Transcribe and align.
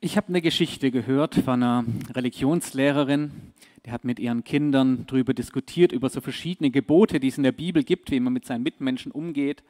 Ich 0.00 0.16
habe 0.16 0.28
eine 0.28 0.40
Geschichte 0.40 0.92
gehört 0.92 1.34
von 1.34 1.60
einer 1.60 1.84
Religionslehrerin, 2.14 3.32
die 3.84 3.90
hat 3.90 4.04
mit 4.04 4.20
ihren 4.20 4.44
Kindern 4.44 5.04
darüber 5.08 5.34
diskutiert, 5.34 5.90
über 5.90 6.08
so 6.08 6.20
verschiedene 6.20 6.70
Gebote, 6.70 7.18
die 7.18 7.26
es 7.26 7.36
in 7.36 7.42
der 7.42 7.50
Bibel 7.50 7.82
gibt, 7.82 8.12
wie 8.12 8.20
man 8.20 8.32
mit 8.32 8.46
seinen 8.46 8.62
Mitmenschen 8.62 9.10
umgeht. 9.10 9.64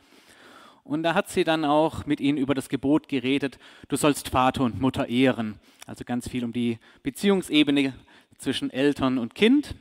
Und 0.84 1.02
da 1.02 1.14
hat 1.14 1.30
sie 1.30 1.44
dann 1.44 1.64
auch 1.64 2.04
mit 2.04 2.20
ihnen 2.20 2.36
über 2.36 2.54
das 2.54 2.68
Gebot 2.68 3.08
geredet, 3.08 3.58
du 3.88 3.96
sollst 3.96 4.28
Vater 4.28 4.64
und 4.64 4.78
Mutter 4.78 5.08
ehren. 5.08 5.58
Also 5.86 6.04
ganz 6.04 6.28
viel 6.28 6.44
um 6.44 6.52
die 6.52 6.78
Beziehungsebene 7.02 7.94
zwischen 8.36 8.68
Eltern 8.68 9.16
und 9.16 9.34
Kind. 9.34 9.76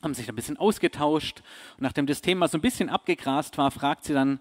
Haben 0.00 0.14
sich 0.14 0.30
ein 0.30 0.34
bisschen 0.34 0.56
ausgetauscht. 0.56 1.42
Und 1.76 1.82
nachdem 1.82 2.06
das 2.06 2.22
Thema 2.22 2.48
so 2.48 2.56
ein 2.56 2.62
bisschen 2.62 2.88
abgegrast 2.88 3.58
war, 3.58 3.70
fragt 3.70 4.04
sie 4.04 4.14
dann 4.14 4.40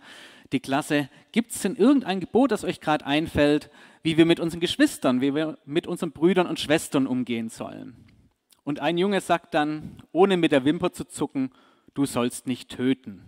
die 0.53 0.61
Klasse, 0.61 1.09
gibt 1.33 1.51
es 1.51 1.61
denn 1.61 1.75
irgendein 1.75 2.21
Gebot, 2.21 2.51
das 2.51 2.63
euch 2.63 2.79
gerade 2.79 3.05
einfällt, 3.05 3.69
wie 4.03 4.17
wir 4.17 4.25
mit 4.25 4.39
unseren 4.39 4.59
Geschwistern, 4.59 5.21
wie 5.21 5.33
wir 5.33 5.57
mit 5.65 5.87
unseren 5.87 6.11
Brüdern 6.11 6.47
und 6.47 6.59
Schwestern 6.59 7.07
umgehen 7.07 7.49
sollen? 7.49 7.95
Und 8.63 8.79
ein 8.79 8.97
Junge 8.97 9.21
sagt 9.21 9.53
dann, 9.53 10.03
ohne 10.11 10.37
mit 10.37 10.51
der 10.51 10.65
Wimper 10.65 10.91
zu 10.91 11.05
zucken, 11.05 11.51
du 11.93 12.05
sollst 12.05 12.47
nicht 12.47 12.69
töten. 12.69 13.23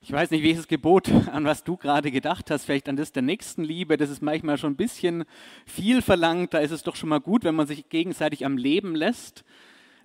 Ich 0.00 0.12
weiß 0.12 0.30
nicht, 0.30 0.44
welches 0.44 0.68
Gebot, 0.68 1.10
an 1.32 1.46
was 1.46 1.64
du 1.64 1.78
gerade 1.78 2.10
gedacht 2.10 2.50
hast, 2.50 2.66
vielleicht 2.66 2.90
an 2.90 2.96
das 2.96 3.12
der 3.12 3.22
Nächstenliebe, 3.22 3.96
das 3.96 4.10
ist 4.10 4.20
manchmal 4.20 4.58
schon 4.58 4.72
ein 4.72 4.76
bisschen 4.76 5.24
viel 5.64 6.02
verlangt, 6.02 6.52
da 6.52 6.58
ist 6.58 6.72
es 6.72 6.82
doch 6.82 6.94
schon 6.94 7.08
mal 7.08 7.20
gut, 7.20 7.42
wenn 7.42 7.54
man 7.54 7.66
sich 7.66 7.88
gegenseitig 7.88 8.44
am 8.44 8.58
Leben 8.58 8.94
lässt. 8.94 9.44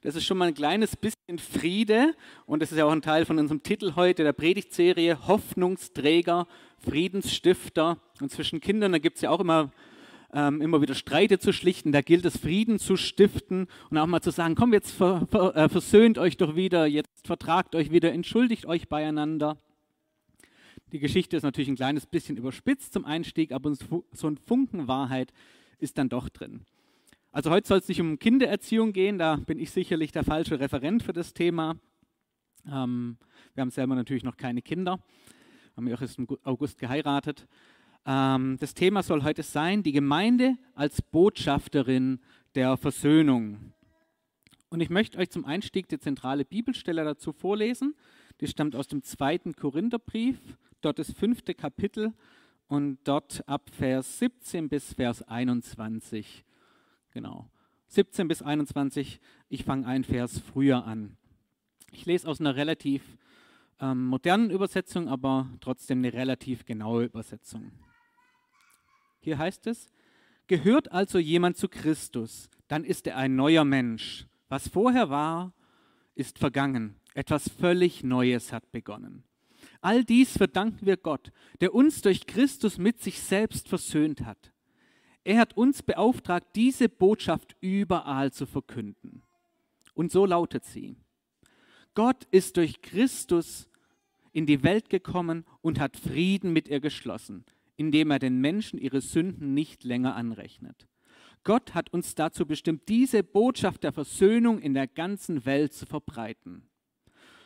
Das 0.02 0.16
ist 0.16 0.23
schon 0.23 0.38
mal 0.38 0.48
ein 0.48 0.53
kleines 0.53 0.95
bisschen 0.95 1.39
Friede 1.39 2.16
und 2.45 2.62
das 2.62 2.71
ist 2.71 2.77
ja 2.77 2.85
auch 2.85 2.91
ein 2.91 3.02
Teil 3.02 3.26
von 3.26 3.38
unserem 3.38 3.63
Titel 3.63 3.95
heute, 3.95 4.23
der 4.23 4.31
Predigtserie 4.31 5.27
Hoffnungsträger, 5.27 6.48
Friedensstifter. 6.77 7.98
Und 8.22 8.31
zwischen 8.31 8.62
Kindern, 8.62 8.94
da 8.94 9.00
gibt 9.00 9.17
es 9.17 9.23
ja 9.23 9.30
auch 9.30 9.41
immer, 9.41 9.72
ähm, 10.33 10.61
immer 10.61 10.81
wieder 10.81 10.95
Streite 10.95 11.38
zu 11.38 11.52
schlichten, 11.52 11.91
da 11.91 12.00
gilt 12.02 12.23
es 12.23 12.38
Frieden 12.38 12.80
zu 12.80 12.95
stiften 12.95 13.67
und 13.89 13.97
auch 13.97 14.06
mal 14.06 14.22
zu 14.22 14.31
sagen, 14.31 14.56
komm, 14.56 14.72
jetzt 14.72 14.91
ver, 14.91 15.28
ver, 15.30 15.53
äh, 15.58 15.67
versöhnt 15.67 16.17
euch 16.17 16.38
doch 16.38 16.56
wieder, 16.56 16.86
jetzt 16.86 17.28
vertragt 17.28 17.75
euch 17.75 17.91
wieder, 17.91 18.13
entschuldigt 18.13 18.66
euch 18.67 18.88
beieinander. 18.88 19.58
Die 20.94 21.00
Geschichte 21.00 21.36
ist 21.36 21.44
natürlich 21.44 21.69
ein 21.69 21.75
kleines 21.75 22.06
bisschen 22.06 22.38
überspitzt 22.38 22.94
zum 22.94 23.03
Einstieg, 23.03 23.52
aber 23.52 23.73
so 23.75 24.28
ein 24.28 24.38
Funken 24.38 24.88
Wahrheit 24.88 25.34
ist 25.78 25.97
dann 25.97 26.08
doch 26.08 26.30
drin. 26.30 26.61
Also 27.31 27.52
heute 27.52 27.67
soll 27.67 27.77
es 27.77 27.88
nicht 27.88 28.02
um 28.02 28.17
Kindererziehung 28.17 28.91
gehen, 28.91 29.19
da 29.19 29.35
bin 29.35 29.59
ich 29.59 29.69
sicherlich 29.69 30.11
der 30.11 30.23
falsche 30.23 30.59
Referent 30.59 31.03
für 31.03 31.13
das 31.13 31.31
Thema. 31.31 31.77
Ähm, 32.66 33.17
wir 33.53 33.61
haben 33.61 33.69
selber 33.69 33.94
natürlich 33.94 34.23
noch 34.23 34.35
keine 34.35 34.63
Kinder, 34.63 34.99
haben 35.77 35.88
ja 35.88 35.95
auch 35.95 36.02
erst 36.02 36.17
im 36.17 36.27
August 36.44 36.80
geheiratet. 36.80 37.47
Ähm, 38.07 38.57
das 38.59 38.73
Thema 38.73 39.03
soll 39.03 39.22
heute 39.22 39.44
sein, 39.44 39.83
die 39.83 39.91
Gemeinde 39.91 40.57
als 40.73 41.03
Botschafterin 41.03 42.19
der 42.55 42.77
Versöhnung. 42.77 43.73
Und 44.69 44.81
ich 44.81 44.89
möchte 44.89 45.19
euch 45.19 45.30
zum 45.30 45.45
Einstieg 45.45 45.88
die 45.88 46.00
zentrale 46.00 46.45
Bibelstelle 46.45 47.03
dazu 47.03 47.31
vorlesen. 47.31 47.94
Die 48.41 48.47
stammt 48.47 48.75
aus 48.75 48.88
dem 48.88 49.03
zweiten 49.03 49.53
Korintherbrief, 49.53 50.39
dort 50.81 50.97
das 50.97 51.11
fünfte 51.11 51.53
Kapitel 51.53 52.11
und 52.67 52.97
dort 53.03 53.47
ab 53.47 53.69
Vers 53.72 54.17
17 54.17 54.67
bis 54.67 54.94
Vers 54.95 55.22
21. 55.22 56.44
Genau. 57.20 57.50
17 57.88 58.30
bis 58.30 58.42
21, 58.42 59.20
ich 59.50 59.66
fange 59.66 59.86
ein 59.86 60.06
Vers 60.06 60.39
früher 60.39 60.86
an. 60.86 61.17
Ich 61.92 62.06
lese 62.06 62.25
aus 62.30 62.39
einer 62.39 62.56
relativ 62.56 63.03
ähm, 63.81 64.06
modernen 64.06 64.52
Übersetzung, 64.52 65.09
aber 65.09 65.50
trotzdem 65.59 65.97
eine 65.97 66.14
relativ 66.14 66.64
genaue 66.64 67.03
Übersetzung. 67.03 67.73
Hier 69.20 69.38
heißt 69.38 69.67
es, 69.67 69.92
gehört 70.47 70.94
also 70.94 71.20
jemand 71.20 71.58
zu 71.58 71.67
Christus, 71.67 72.50
dann 72.70 72.85
ist 72.85 73.06
er 73.06 73.18
ein 73.18 73.35
neuer 73.35 73.66
Mensch. 73.66 74.25
Was 74.47 74.69
vorher 74.69 75.09
war, 75.09 75.53
ist 76.16 76.40
vergangen. 76.40 76.96
Etwas 77.16 77.50
völlig 77.50 78.02
Neues 78.02 78.53
hat 78.53 78.72
begonnen. 78.72 79.25
All 79.81 80.06
dies 80.06 80.38
verdanken 80.38 80.85
wir 80.85 80.96
Gott, 80.96 81.34
der 81.59 81.75
uns 81.75 82.02
durch 82.02 82.28
Christus 82.28 82.78
mit 82.78 83.02
sich 83.02 83.19
selbst 83.19 83.68
versöhnt 83.68 84.22
hat. 84.22 84.53
Er 85.24 85.40
hat 85.40 85.56
uns 85.57 85.84
beauftragt, 85.84 86.47
diese 86.56 86.90
Botschaft 86.90 87.56
überall 87.62 88.31
zu 88.31 88.46
verkünden. 88.46 89.24
Und 89.94 90.12
so 90.12 90.25
lautet 90.25 90.63
sie. 90.63 90.96
Gott 91.94 92.25
ist 92.31 92.57
durch 92.57 92.81
Christus 92.81 93.69
in 94.31 94.46
die 94.46 94.63
Welt 94.63 94.90
gekommen 94.90 95.46
und 95.62 95.79
hat 95.79 95.97
Frieden 95.97 96.53
mit 96.53 96.68
ihr 96.68 96.79
geschlossen, 96.79 97.46
indem 97.75 98.12
er 98.12 98.19
den 98.19 98.40
Menschen 98.40 98.79
ihre 98.79 99.02
Sünden 99.02 99.53
nicht 99.53 99.84
länger 99.84 100.16
anrechnet. 100.16 100.88
Gott 101.44 101.74
hat 101.74 101.91
uns 101.94 102.16
dazu 102.16 102.46
bestimmt, 102.46 102.88
diese 102.90 103.24
Botschaft 103.24 103.84
der 103.84 103.91
Versöhnung 103.91 104.59
in 104.59 104.74
der 104.74 104.88
ganzen 104.88 105.46
Welt 105.46 105.74
zu 105.74 105.85
verbreiten. 105.85 106.69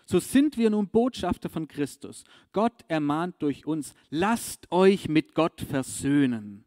So 0.06 0.20
sind 0.20 0.58
wir 0.58 0.70
nun 0.70 0.90
Botschafter 0.90 1.50
von 1.50 1.68
Christus. 1.68 2.26
Gott 2.52 2.84
ermahnt 2.88 3.36
durch 3.40 3.66
uns, 3.66 3.94
lasst 4.10 4.72
euch 4.72 5.08
mit 5.08 5.34
Gott 5.34 5.62
versöhnen. 5.62 6.66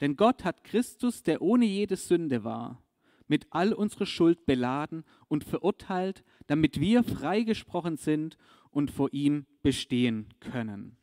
Denn 0.00 0.16
Gott 0.16 0.44
hat 0.44 0.64
Christus, 0.64 1.22
der 1.22 1.42
ohne 1.42 1.66
jede 1.66 1.96
Sünde 1.96 2.44
war, 2.44 2.82
mit 3.28 3.46
all 3.50 3.72
unserer 3.72 4.06
Schuld 4.06 4.46
beladen 4.46 5.04
und 5.28 5.44
verurteilt, 5.44 6.24
damit 6.46 6.80
wir 6.80 7.04
freigesprochen 7.04 7.96
sind 7.96 8.36
und 8.70 8.90
vor 8.90 9.12
ihm 9.12 9.46
bestehen 9.62 10.26
können. 10.40 10.96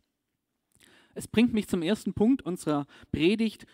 Es 1.14 1.28
bringt 1.28 1.54
mich 1.54 1.68
zum 1.68 1.82
ersten 1.82 2.14
Punkt 2.14 2.42
unserer 2.42 2.86
Predigt. 3.12 3.66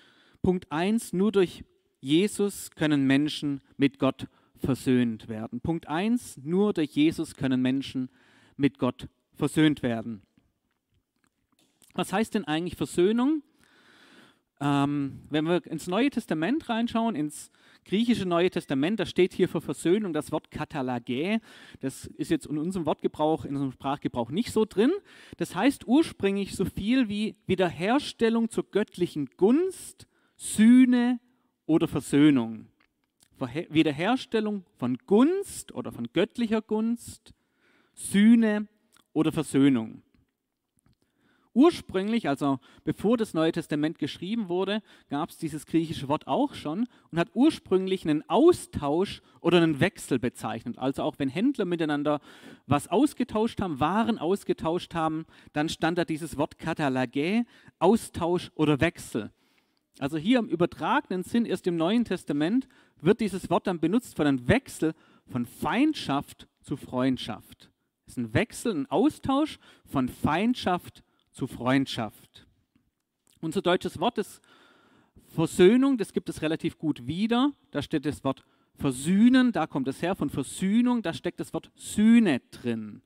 Punkt 0.41 0.72
1, 0.72 1.13
nur 1.13 1.31
durch 1.31 1.63
Jesus 2.00 2.72
können 2.72 3.06
Menschen 3.06 3.62
mit 3.78 4.00
Gott 4.00 4.28
versöhnt 4.56 5.28
werden. 5.28 5.59
Punkt 5.62 5.88
1, 5.88 6.38
nur 6.44 6.73
durch 6.73 6.91
Jesus 6.91 7.35
können 7.35 7.62
Menschen 7.62 8.09
mit 8.56 8.78
Gott 8.78 9.07
versöhnt 9.33 9.83
werden. 9.83 10.22
Was 11.94 12.13
heißt 12.13 12.33
denn 12.35 12.45
eigentlich 12.45 12.75
Versöhnung? 12.75 13.44
Ähm, 14.59 15.21
wenn 15.29 15.45
wir 15.45 15.65
ins 15.67 15.87
Neue 15.87 16.09
Testament 16.09 16.69
reinschauen, 16.69 17.15
ins 17.15 17.51
griechische 17.85 18.25
Neue 18.25 18.49
Testament, 18.49 18.99
da 18.99 19.05
steht 19.05 19.33
hier 19.33 19.49
für 19.49 19.61
Versöhnung 19.61 20.13
das 20.13 20.31
Wort 20.31 20.51
Katalagä. 20.51 21.39
Das 21.79 22.05
ist 22.05 22.31
jetzt 22.31 22.45
in 22.45 22.57
unserem 22.57 22.85
Wortgebrauch, 22.85 23.45
in 23.45 23.55
unserem 23.55 23.71
Sprachgebrauch 23.71 24.29
nicht 24.29 24.51
so 24.51 24.65
drin. 24.65 24.91
Das 25.37 25.55
heißt 25.55 25.87
ursprünglich 25.87 26.55
so 26.55 26.65
viel 26.65 27.09
wie 27.09 27.35
Wiederherstellung 27.45 28.49
zur 28.49 28.69
göttlichen 28.69 29.29
Gunst, 29.37 30.07
Sühne 30.35 31.19
oder 31.65 31.87
Versöhnung. 31.87 32.67
Wiederherstellung 33.69 34.63
von 34.77 34.97
Gunst 35.05 35.73
oder 35.73 35.91
von 35.91 36.07
göttlicher 36.13 36.61
Gunst, 36.61 37.33
Sühne 37.93 38.67
oder 39.11 39.31
Versöhnung. 39.31 40.02
Ursprünglich, 41.55 42.27
also 42.27 42.59
bevor 42.83 43.15
das 43.15 43.35
Neue 43.35 43.51
Testament 43.51 43.99
geschrieben 43.99 44.49
wurde, 44.49 44.81
gab 45.09 45.29
es 45.29 45.37
dieses 45.37 45.67
griechische 45.67 46.07
Wort 46.07 46.25
auch 46.25 46.55
schon 46.55 46.87
und 47.11 47.19
hat 47.19 47.29
ursprünglich 47.35 48.03
einen 48.07 48.27
Austausch 48.27 49.21
oder 49.39 49.61
einen 49.61 49.79
Wechsel 49.79 50.17
bezeichnet. 50.17 50.79
Also 50.79 51.03
auch 51.03 51.19
wenn 51.19 51.29
Händler 51.29 51.65
miteinander 51.65 52.21
was 52.65 52.87
ausgetauscht 52.87 53.61
haben, 53.61 53.79
Waren 53.79 54.17
ausgetauscht 54.17 54.95
haben, 54.95 55.25
dann 55.53 55.69
stand 55.69 55.99
da 55.99 56.05
dieses 56.05 56.37
Wort 56.37 56.57
Katalagä, 56.57 57.45
Austausch 57.77 58.51
oder 58.55 58.81
Wechsel. 58.81 59.31
Also 59.99 60.17
hier 60.17 60.39
im 60.39 60.49
übertragenen 60.49 61.21
Sinn, 61.21 61.45
erst 61.45 61.67
im 61.67 61.77
Neuen 61.77 62.03
Testament, 62.03 62.67
wird 62.99 63.19
dieses 63.19 63.51
Wort 63.51 63.67
dann 63.67 63.79
benutzt 63.79 64.15
für 64.15 64.25
einen 64.25 64.47
Wechsel 64.47 64.95
von 65.27 65.45
Feindschaft 65.45 66.47
zu 66.61 66.77
Freundschaft. 66.77 67.69
Es 68.07 68.13
ist 68.13 68.17
ein 68.17 68.33
Wechsel, 68.33 68.73
ein 68.73 68.85
Austausch 68.89 69.59
von 69.85 70.09
Feindschaft 70.09 71.03
zu 71.33 71.47
Freundschaft. 71.47 72.47
Unser 73.41 73.62
deutsches 73.62 74.00
Wort 74.00 74.18
ist 74.18 74.41
Versöhnung, 75.33 75.97
das 75.97 76.13
gibt 76.13 76.30
es 76.30 76.41
relativ 76.41 76.77
gut 76.77 77.07
wieder. 77.07 77.51
Da 77.71 77.81
steht 77.81 78.06
das 78.06 78.24
Wort 78.24 78.45
versühnen, 78.75 79.51
da 79.51 79.68
kommt 79.68 79.88
es 79.88 80.01
her 80.01 80.15
von 80.15 80.30
Versöhnung, 80.30 81.01
da 81.01 81.13
steckt 81.13 81.39
das 81.39 81.53
Wort 81.53 81.71
Sühne 81.75 82.41
drin. 82.51 83.01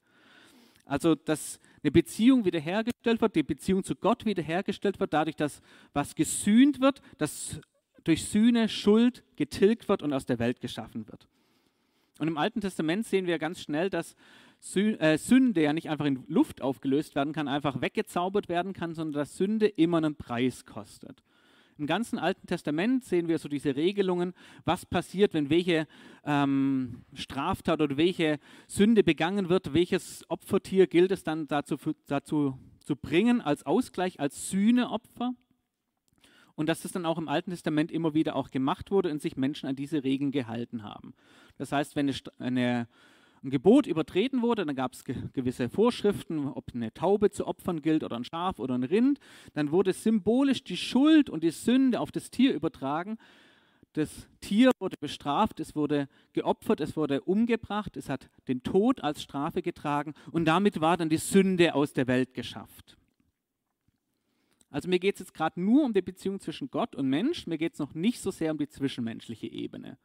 Also, 0.85 1.15
dass 1.15 1.59
eine 1.83 1.91
Beziehung 1.91 2.45
wiederhergestellt 2.45 3.21
wird, 3.21 3.35
die 3.35 3.43
Beziehung 3.43 3.83
zu 3.83 3.95
Gott 3.95 4.25
wiederhergestellt 4.25 4.99
wird, 4.99 5.13
dadurch, 5.13 5.35
dass 5.35 5.61
was 5.93 6.15
gesühnt 6.15 6.79
wird, 6.79 7.01
dass 7.17 7.59
durch 8.03 8.25
Sühne 8.25 8.69
Schuld 8.69 9.23
getilgt 9.35 9.89
wird 9.89 10.01
und 10.01 10.13
aus 10.13 10.25
der 10.25 10.39
Welt 10.39 10.61
geschaffen 10.61 11.07
wird. 11.07 11.27
Und 12.19 12.27
im 12.27 12.37
Alten 12.37 12.61
Testament 12.61 13.05
sehen 13.05 13.27
wir 13.27 13.37
ganz 13.37 13.61
schnell, 13.61 13.89
dass 13.89 14.15
Sünde 14.73 15.61
ja 15.61 15.73
nicht 15.73 15.89
einfach 15.89 16.05
in 16.05 16.23
Luft 16.27 16.61
aufgelöst 16.61 17.15
werden 17.15 17.33
kann, 17.33 17.47
einfach 17.47 17.81
weggezaubert 17.81 18.49
werden 18.49 18.73
kann, 18.73 18.93
sondern 18.93 19.21
dass 19.21 19.37
Sünde 19.37 19.67
immer 19.67 19.97
einen 19.97 20.15
Preis 20.15 20.65
kostet. 20.65 21.23
Im 21.77 21.85
ganzen 21.85 22.17
Alten 22.17 22.47
Testament 22.47 23.05
sehen 23.05 23.27
wir 23.27 23.37
so 23.37 23.47
diese 23.47 23.75
Regelungen, 23.75 24.33
was 24.65 24.85
passiert, 24.85 25.33
wenn 25.35 25.51
welche 25.51 25.87
ähm, 26.25 27.03
Straftat 27.13 27.81
oder 27.81 27.97
welche 27.97 28.39
Sünde 28.67 29.03
begangen 29.03 29.47
wird, 29.49 29.73
welches 29.73 30.25
Opfertier 30.29 30.87
gilt 30.87 31.11
es 31.11 31.23
dann 31.23 31.47
dazu, 31.47 31.77
dazu 32.07 32.57
zu 32.79 32.95
bringen 32.95 33.41
als 33.41 33.65
Ausgleich, 33.65 34.19
als 34.19 34.49
Sühneopfer. 34.49 35.33
und 36.55 36.67
dass 36.67 36.81
das 36.81 36.91
dann 36.91 37.05
auch 37.05 37.19
im 37.19 37.27
Alten 37.27 37.51
Testament 37.51 37.91
immer 37.91 38.15
wieder 38.15 38.35
auch 38.35 38.49
gemacht 38.49 38.89
wurde 38.89 39.11
und 39.11 39.21
sich 39.21 39.37
Menschen 39.37 39.69
an 39.69 39.75
diese 39.75 40.03
Regeln 40.03 40.31
gehalten 40.31 40.81
haben. 40.81 41.13
Das 41.57 41.71
heißt, 41.71 41.95
wenn 41.95 42.09
eine, 42.09 42.17
eine 42.39 42.87
ein 43.43 43.49
Gebot 43.49 43.87
übertreten 43.87 44.41
wurde, 44.41 44.65
dann 44.65 44.75
gab 44.75 44.93
es 44.93 45.03
ge 45.03 45.15
gewisse 45.33 45.69
Vorschriften, 45.69 46.47
ob 46.47 46.73
eine 46.73 46.93
Taube 46.93 47.29
zu 47.29 47.45
opfern 47.47 47.81
gilt 47.81 48.03
oder 48.03 48.15
ein 48.15 48.23
Schaf 48.23 48.59
oder 48.59 48.75
ein 48.75 48.83
Rind, 48.83 49.19
dann 49.53 49.71
wurde 49.71 49.93
symbolisch 49.93 50.63
die 50.63 50.77
Schuld 50.77 51.29
und 51.29 51.43
die 51.43 51.51
Sünde 51.51 51.99
auf 51.99 52.11
das 52.11 52.29
Tier 52.29 52.53
übertragen. 52.53 53.17
Das 53.93 54.27
Tier 54.41 54.71
wurde 54.79 54.97
bestraft, 54.99 55.59
es 55.59 55.75
wurde 55.75 56.07
geopfert, 56.33 56.81
es 56.81 56.95
wurde 56.95 57.21
umgebracht, 57.21 57.97
es 57.97 58.09
hat 58.09 58.29
den 58.47 58.61
Tod 58.61 59.03
als 59.03 59.23
Strafe 59.23 59.61
getragen 59.61 60.13
und 60.31 60.45
damit 60.45 60.81
war 60.81 60.97
dann 60.97 61.09
die 61.09 61.17
Sünde 61.17 61.73
aus 61.73 61.93
der 61.93 62.07
Welt 62.07 62.33
geschafft. 62.33 62.97
Also 64.69 64.89
mir 64.89 64.99
geht 64.99 65.15
es 65.15 65.19
jetzt 65.19 65.33
gerade 65.33 65.61
nur 65.61 65.83
um 65.83 65.93
die 65.93 66.01
Beziehung 66.01 66.39
zwischen 66.39 66.69
Gott 66.69 66.95
und 66.95 67.09
Mensch, 67.09 67.47
mir 67.47 67.57
geht 67.57 67.73
es 67.73 67.79
noch 67.79 67.93
nicht 67.93 68.19
so 68.19 68.31
sehr 68.31 68.51
um 68.51 68.57
die 68.57 68.67
zwischenmenschliche 68.67 69.47
Ebene. 69.47 69.97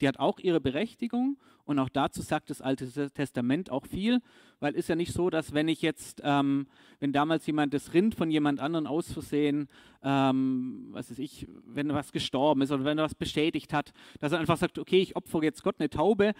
Die 0.00 0.08
hat 0.08 0.18
auch 0.18 0.38
ihre 0.38 0.60
Berechtigung 0.60 1.36
und 1.64 1.78
auch 1.78 1.88
dazu 1.88 2.22
sagt 2.22 2.50
das 2.50 2.60
Alte 2.60 3.10
Testament 3.10 3.70
auch 3.70 3.86
viel, 3.86 4.20
weil 4.58 4.74
ist 4.74 4.88
ja 4.88 4.96
nicht 4.96 5.12
so, 5.12 5.30
dass 5.30 5.52
wenn 5.52 5.68
ich 5.68 5.82
jetzt, 5.82 6.20
ähm, 6.24 6.66
wenn 6.98 7.12
damals 7.12 7.46
jemand 7.46 7.74
das 7.74 7.94
Rind 7.94 8.14
von 8.14 8.30
jemand 8.30 8.60
anderen 8.60 8.86
aus 8.86 9.12
Versehen, 9.12 9.68
ähm, 10.02 10.88
was 10.90 11.10
weiß 11.10 11.18
ich, 11.18 11.46
wenn 11.66 11.92
was 11.92 12.12
gestorben 12.12 12.62
ist 12.62 12.72
oder 12.72 12.84
wenn 12.84 12.98
er 12.98 13.04
was 13.04 13.14
beschädigt 13.14 13.72
hat, 13.72 13.92
dass 14.18 14.32
er 14.32 14.38
einfach 14.38 14.56
sagt, 14.56 14.78
okay, 14.78 15.00
ich 15.00 15.16
opfere 15.16 15.44
jetzt 15.44 15.62
Gott 15.62 15.76
eine 15.78 15.90
Taube, 15.90 16.32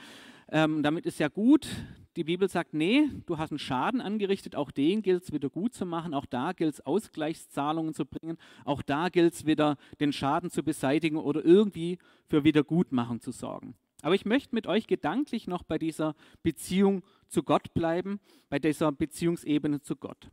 ähm, 0.51 0.83
damit 0.83 1.07
ist 1.07 1.21
ja 1.21 1.29
gut. 1.29 1.69
Die 2.17 2.25
Bibel 2.25 2.49
sagt, 2.49 2.75
nee, 2.75 3.09
du 3.27 3.39
hast 3.39 3.53
einen 3.53 3.61
Schaden 3.61 4.01
angerichtet, 4.01 4.57
auch 4.57 4.73
den 4.73 5.01
gilt 5.03 5.23
es 5.23 5.33
wieder 5.33 5.49
gut 5.49 5.75
zu 5.75 5.87
machen, 5.87 6.13
auch 6.13 6.27
da 6.27 6.53
gilt 6.53 6.75
es 6.75 6.81
Ausgleichszahlungen 6.81 7.95
zu 7.95 8.05
bringen, 8.05 8.37
auch 8.65 8.83
da 8.83 9.11
gilt 9.11 9.35
es 9.35 9.47
wieder 9.47 9.77
den 10.01 10.13
Schaden 10.13 10.51
zu 10.51 10.65
beseitigen 10.65 11.17
oder 11.17 11.45
irgendwie 11.45 11.99
für 12.27 12.43
Wiedergutmachung 12.43 13.21
zu 13.21 13.31
sorgen. 13.31 13.77
Aber 14.03 14.17
ich 14.17 14.25
möchte 14.25 14.55
mit 14.55 14.67
euch 14.67 14.89
gedanklich 14.89 15.47
noch 15.47 15.63
bei 15.63 15.79
dieser 15.79 16.17
Beziehung 16.43 17.05
zu 17.29 17.45
Gott 17.45 17.75
bleiben, 17.75 18.19
bei 18.49 18.59
dieser 18.59 18.91
Beziehungsebene 18.91 19.81
zu 19.81 19.95
Gott. 19.95 20.31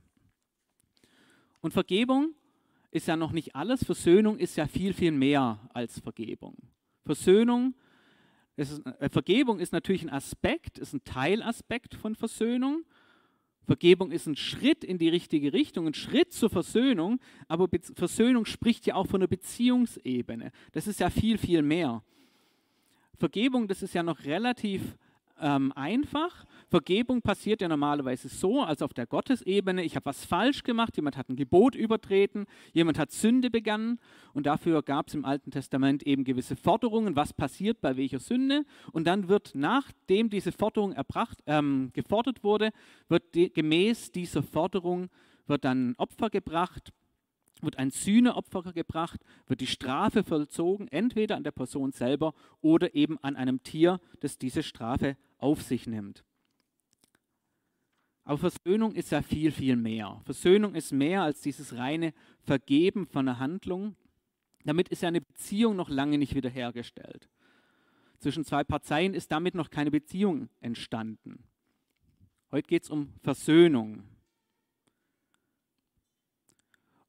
Und 1.62 1.74
Vergebung 1.74 2.34
ist 2.90 3.08
ja 3.08 3.16
noch 3.16 3.34
nicht 3.34 3.56
alles, 3.56 3.84
Versöhnung 3.84 4.40
ist 4.40 4.56
ja 4.56 4.66
viel, 4.66 4.94
viel 4.94 5.12
mehr 5.12 5.60
als 5.74 6.00
Vergebung. 6.00 6.56
Versöhnung 7.06 7.76
ist 7.76 7.87
ist, 8.58 8.86
äh, 8.86 9.10
Vergebung 9.10 9.60
ist 9.60 9.72
natürlich 9.72 10.04
ein 10.04 10.10
Aspekt, 10.10 10.78
ist 10.80 10.94
ein 10.94 11.04
Teilaspekt 11.04 11.96
von 11.96 12.16
Versöhnung. 12.16 12.84
Vergebung 13.66 14.12
ist 14.12 14.26
ein 14.28 14.36
Schritt 14.36 14.84
in 14.84 14.98
die 14.98 15.10
richtige 15.10 15.54
Richtung, 15.54 15.88
ein 15.88 15.94
Schritt 15.94 16.34
zur 16.34 16.50
Versöhnung, 16.50 17.20
aber 17.48 17.68
Be 17.68 17.80
Versöhnung 17.96 18.46
spricht 18.46 18.86
ja 18.86 18.96
auch 18.96 19.08
von 19.08 19.22
einer 19.22 19.28
Beziehungsebene. 19.28 20.52
Das 20.72 20.88
ist 20.88 21.00
ja 21.00 21.10
viel, 21.10 21.38
viel 21.38 21.62
mehr. 21.62 22.02
Vergebung, 23.18 23.68
das 23.68 23.84
ist 23.84 23.94
ja 23.94 24.04
noch 24.04 24.24
relativ 24.24 24.98
ähm, 25.40 25.72
einfach. 25.74 26.46
Vergebung 26.70 27.22
passiert 27.22 27.62
ja 27.62 27.70
normalerweise 27.70 28.28
so, 28.28 28.62
als 28.62 28.82
auf 28.82 28.94
der 28.94 29.06
Gottesebene. 29.06 29.84
Ich 29.84 29.96
habe 29.96 30.06
was 30.06 30.26
falsch 30.26 30.64
gemacht, 30.64 30.98
jemand 30.98 31.16
hat 31.16 31.30
ein 31.30 31.38
Gebot 31.38 31.76
übertreten, 31.76 32.46
jemand 32.74 33.00
hat 33.00 33.12
Sünde 33.12 33.50
begangen 33.50 34.00
und 34.34 34.46
dafür 34.46 34.84
gab 34.84 35.08
es 35.08 35.14
im 35.14 35.24
Alten 35.24 35.50
Testament 35.50 36.04
eben 36.04 36.26
gewisse 36.26 36.58
Forderungen, 36.58 37.16
was 37.16 37.32
passiert 37.32 37.80
bei 37.80 37.96
welcher 37.96 38.20
Sünde. 38.20 38.66
Und 38.92 39.08
dann 39.08 39.30
wird, 39.30 39.52
nachdem 39.56 40.30
diese 40.30 40.52
Forderung 40.52 40.92
erbracht, 40.92 41.38
ähm, 41.46 41.92
gefordert 41.94 42.44
wurde, 42.44 42.72
wird 43.08 43.34
die, 43.34 43.52
gemäß 43.52 44.12
dieser 44.12 44.44
Forderung 44.44 45.08
wird 45.48 45.64
dann 45.64 45.92
ein 45.92 45.96
Opfer 45.98 46.30
gebracht, 46.30 46.92
wird 47.62 47.80
ein 47.80 47.92
Sühneopfer 47.92 48.74
gebracht, 48.74 49.22
wird 49.48 49.62
die 49.62 49.68
Strafe 49.68 50.24
vollzogen, 50.24 50.90
entweder 50.90 51.38
an 51.38 51.44
der 51.44 51.52
Person 51.52 51.94
selber 51.94 52.34
oder 52.60 52.94
eben 52.94 53.18
an 53.20 53.38
einem 53.38 53.64
Tier, 53.64 54.02
das 54.20 54.38
diese 54.38 54.64
Strafe 54.64 55.16
auf 55.38 55.62
sich 55.62 55.88
nimmt. 55.88 56.27
Aber 58.28 58.38
Versöhnung 58.38 58.94
ist 58.94 59.12
ja 59.12 59.22
viel, 59.22 59.54
viel 59.54 59.78
mehr. 59.78 60.20
Versöhnung 60.26 60.76
ist 60.76 60.92
mehr 60.92 61.22
als 61.22 61.40
dieses 61.40 61.78
reine 61.78 62.14
Vergeben 62.44 63.08
von 63.08 63.26
einer 63.26 63.40
Handlung. 63.40 63.96
Damit 64.66 64.90
ist 64.90 65.02
ja 65.02 65.08
eine 65.08 65.22
Beziehung 65.22 65.78
noch 65.78 65.88
lange 65.88 66.18
nicht 66.18 66.36
wiederhergestellt. 66.36 67.30
Zwischen 68.20 68.44
zwei 68.44 68.66
Parteien 68.66 69.14
ist 69.14 69.32
damit 69.32 69.56
noch 69.56 69.70
keine 69.70 69.92
Beziehung 69.92 70.50
entstanden. 70.60 71.46
Heute 72.52 72.68
geht 72.68 72.84
es 72.84 72.90
um 72.90 73.14
Versöhnung. 73.24 74.04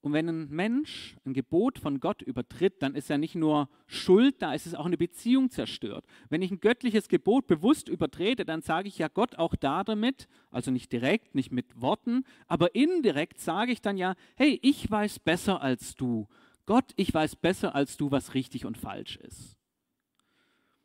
Und 0.01 0.13
wenn 0.13 0.29
ein 0.29 0.49
Mensch 0.49 1.17
ein 1.25 1.35
Gebot 1.35 1.79
von 1.79 1.99
Gott 1.99 2.23
übertritt, 2.23 2.83
dann 2.83 2.95
ist 2.95 3.09
ja 3.09 3.19
nicht 3.19 3.35
nur 3.35 3.69
Schuld 3.87 4.41
da, 4.41 4.55
es 4.55 4.67
ist 4.67 4.77
auch 4.77 4.87
eine 4.87 4.97
Beziehung 4.97 5.51
zerstört. 5.51 6.05
Wenn 6.29 6.41
ich 6.41 6.53
ein 6.53 6.61
göttliches 6.61 7.09
Gebot 7.09 7.49
bewusst 7.49 7.89
übertrete, 7.89 8.45
dann 8.45 8.63
sage 8.63 8.87
ich 8.87 8.99
ja 8.99 9.09
Gott 9.09 9.37
auch 9.37 9.57
da 9.57 9.83
damit, 9.83 10.29
also 10.51 10.71
nicht 10.71 10.93
direkt, 10.93 11.35
nicht 11.35 11.51
mit 11.51 11.81
Worten, 11.81 12.25
aber 12.47 12.77
indirekt 12.77 13.41
sage 13.41 13.73
ich 13.73 13.81
dann 13.81 13.97
ja, 13.97 14.15
hey, 14.37 14.61
ich 14.63 14.89
weiß 14.89 15.19
besser 15.19 15.63
als 15.63 15.97
du. 15.97 16.29
Gott, 16.65 16.93
ich 16.97 17.13
weiß 17.13 17.37
besser 17.37 17.75
als 17.75 17.97
du, 17.97 18.13
was 18.13 18.35
richtig 18.35 18.67
und 18.67 18.79
falsch 18.79 19.17
ist. 19.17 19.57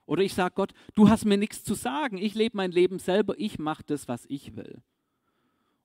Oder 0.06 0.24
ich 0.24 0.34
sage 0.34 0.56
Gott, 0.56 0.74
du 0.96 1.10
hast 1.10 1.26
mir 1.26 1.38
nichts 1.38 1.64
zu 1.64 1.76
sagen, 1.76 2.18
ich 2.18 2.34
lebe 2.34 2.58
mein 2.58 2.72
Leben 2.72 3.00
selber, 3.00 3.36
ich 3.38 3.60
mache 3.60 3.84
das, 3.86 4.08
was 4.08 4.26
ich 4.28 4.56
will. 4.56 4.82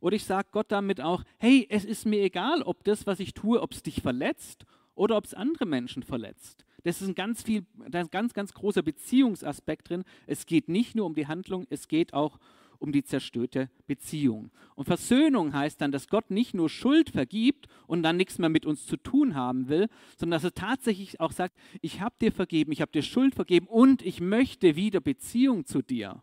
Oder 0.00 0.16
ich 0.16 0.24
sage 0.24 0.48
Gott 0.52 0.70
damit 0.70 1.00
auch, 1.00 1.24
hey, 1.38 1.66
es 1.70 1.84
ist 1.84 2.06
mir 2.06 2.22
egal, 2.22 2.62
ob 2.62 2.84
das, 2.84 3.06
was 3.06 3.20
ich 3.20 3.34
tue, 3.34 3.60
ob 3.60 3.72
es 3.72 3.82
dich 3.82 4.00
verletzt 4.02 4.64
oder 4.94 5.16
ob 5.16 5.24
es 5.24 5.34
andere 5.34 5.66
Menschen 5.66 6.02
verletzt. 6.02 6.64
Das 6.84 7.02
ist 7.02 7.08
ein 7.08 7.14
ganz 7.14 7.42
viel, 7.42 7.66
da 7.88 8.00
ist 8.00 8.06
ein 8.06 8.10
ganz, 8.10 8.34
ganz 8.34 8.54
großer 8.54 8.82
Beziehungsaspekt 8.82 9.90
drin. 9.90 10.04
Es 10.26 10.46
geht 10.46 10.68
nicht 10.68 10.94
nur 10.94 11.06
um 11.06 11.14
die 11.14 11.26
Handlung, 11.26 11.66
es 11.70 11.88
geht 11.88 12.14
auch 12.14 12.38
um 12.78 12.92
die 12.92 13.02
zerstörte 13.02 13.70
Beziehung. 13.86 14.50
Und 14.74 14.84
Versöhnung 14.84 15.52
heißt 15.52 15.80
dann, 15.80 15.92
dass 15.92 16.08
Gott 16.08 16.30
nicht 16.30 16.54
nur 16.54 16.68
Schuld 16.68 17.10
vergibt 17.10 17.66
und 17.86 18.02
dann 18.02 18.16
nichts 18.16 18.38
mehr 18.38 18.48
mit 18.48 18.66
uns 18.66 18.86
zu 18.86 18.96
tun 18.96 19.34
haben 19.34 19.68
will, 19.68 19.88
sondern 20.16 20.36
dass 20.36 20.44
er 20.44 20.54
tatsächlich 20.54 21.20
auch 21.20 21.32
sagt, 21.32 21.56
ich 21.80 22.00
habe 22.00 22.14
dir 22.20 22.32
vergeben, 22.32 22.72
ich 22.72 22.80
habe 22.80 22.92
dir 22.92 23.02
Schuld 23.02 23.34
vergeben 23.34 23.66
und 23.66 24.02
ich 24.02 24.20
möchte 24.20 24.76
wieder 24.76 25.00
Beziehung 25.00 25.66
zu 25.66 25.82
dir. 25.82 26.22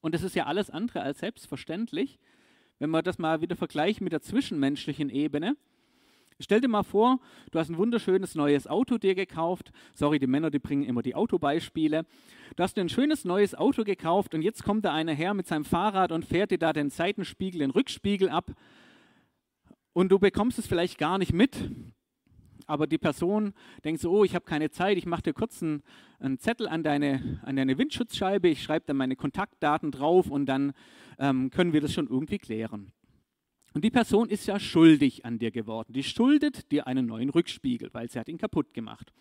Und 0.00 0.14
das 0.14 0.22
ist 0.22 0.34
ja 0.34 0.46
alles 0.46 0.70
andere 0.70 1.02
als 1.02 1.18
selbstverständlich, 1.18 2.18
wenn 2.78 2.90
man 2.90 3.04
das 3.04 3.18
mal 3.18 3.40
wieder 3.40 3.56
vergleicht 3.56 4.00
mit 4.00 4.12
der 4.12 4.22
zwischenmenschlichen 4.22 5.10
Ebene. 5.10 5.56
Stell 6.40 6.60
dir 6.60 6.68
mal 6.68 6.84
vor, 6.84 7.18
du 7.50 7.58
hast 7.58 7.68
ein 7.68 7.78
wunderschönes 7.78 8.36
neues 8.36 8.68
Auto 8.68 8.96
dir 8.96 9.16
gekauft. 9.16 9.72
Sorry, 9.94 10.20
die 10.20 10.28
Männer, 10.28 10.50
die 10.50 10.60
bringen 10.60 10.84
immer 10.84 11.02
die 11.02 11.16
Autobeispiele. 11.16 12.04
Du 12.54 12.62
hast 12.62 12.78
ein 12.78 12.88
schönes 12.88 13.24
neues 13.24 13.56
Auto 13.56 13.82
gekauft 13.82 14.34
und 14.34 14.42
jetzt 14.42 14.62
kommt 14.62 14.84
da 14.84 14.92
einer 14.92 15.14
her 15.14 15.34
mit 15.34 15.48
seinem 15.48 15.64
Fahrrad 15.64 16.12
und 16.12 16.24
fährt 16.24 16.52
dir 16.52 16.58
da 16.58 16.72
den 16.72 16.90
Seitenspiegel, 16.90 17.58
den 17.58 17.70
Rückspiegel 17.72 18.28
ab. 18.28 18.52
Und 19.94 20.10
du 20.12 20.20
bekommst 20.20 20.60
es 20.60 20.68
vielleicht 20.68 20.96
gar 20.96 21.18
nicht 21.18 21.32
mit 21.32 21.56
aber 22.66 22.86
die 22.86 22.98
Person 22.98 23.52
denkt 23.84 24.00
so, 24.00 24.10
oh, 24.10 24.24
ich 24.24 24.34
habe 24.34 24.44
keine 24.44 24.70
Zeit, 24.70 24.98
ich 24.98 25.06
mache 25.06 25.22
dir 25.22 25.32
kurz 25.32 25.62
einen, 25.62 25.82
einen, 26.18 26.38
Zettel 26.38 26.68
an 26.68 26.82
deine, 26.82 27.40
an 27.44 27.56
deine 27.56 27.78
Windschutzscheibe, 27.78 28.48
ich 28.48 28.62
schreibe 28.62 28.86
dann 28.86 28.96
meine 28.96 29.16
Kontaktdaten 29.16 29.90
drauf 29.90 30.30
und 30.30 30.46
dann 30.46 30.72
ähm, 31.18 31.50
können 31.50 31.72
wir 31.72 31.80
das 31.80 31.92
schon 31.92 32.08
irgendwie 32.08 32.38
klären. 32.38 32.92
Und 33.74 33.84
die 33.84 33.90
Person 33.90 34.28
ist 34.28 34.46
ja 34.46 34.58
schuldig 34.58 35.24
an 35.24 35.38
dir 35.38 35.50
geworden. 35.50 35.92
Die 35.92 36.02
schuldet 36.02 36.72
dir 36.72 36.86
einen 36.86 37.06
neuen 37.06 37.30
Rückspiegel, 37.30 37.90
weil 37.92 38.08
sie 38.08 38.18
hat 38.18 38.28
ihn 38.28 38.38
kaputt 38.38 38.74
gemacht. 38.74 39.12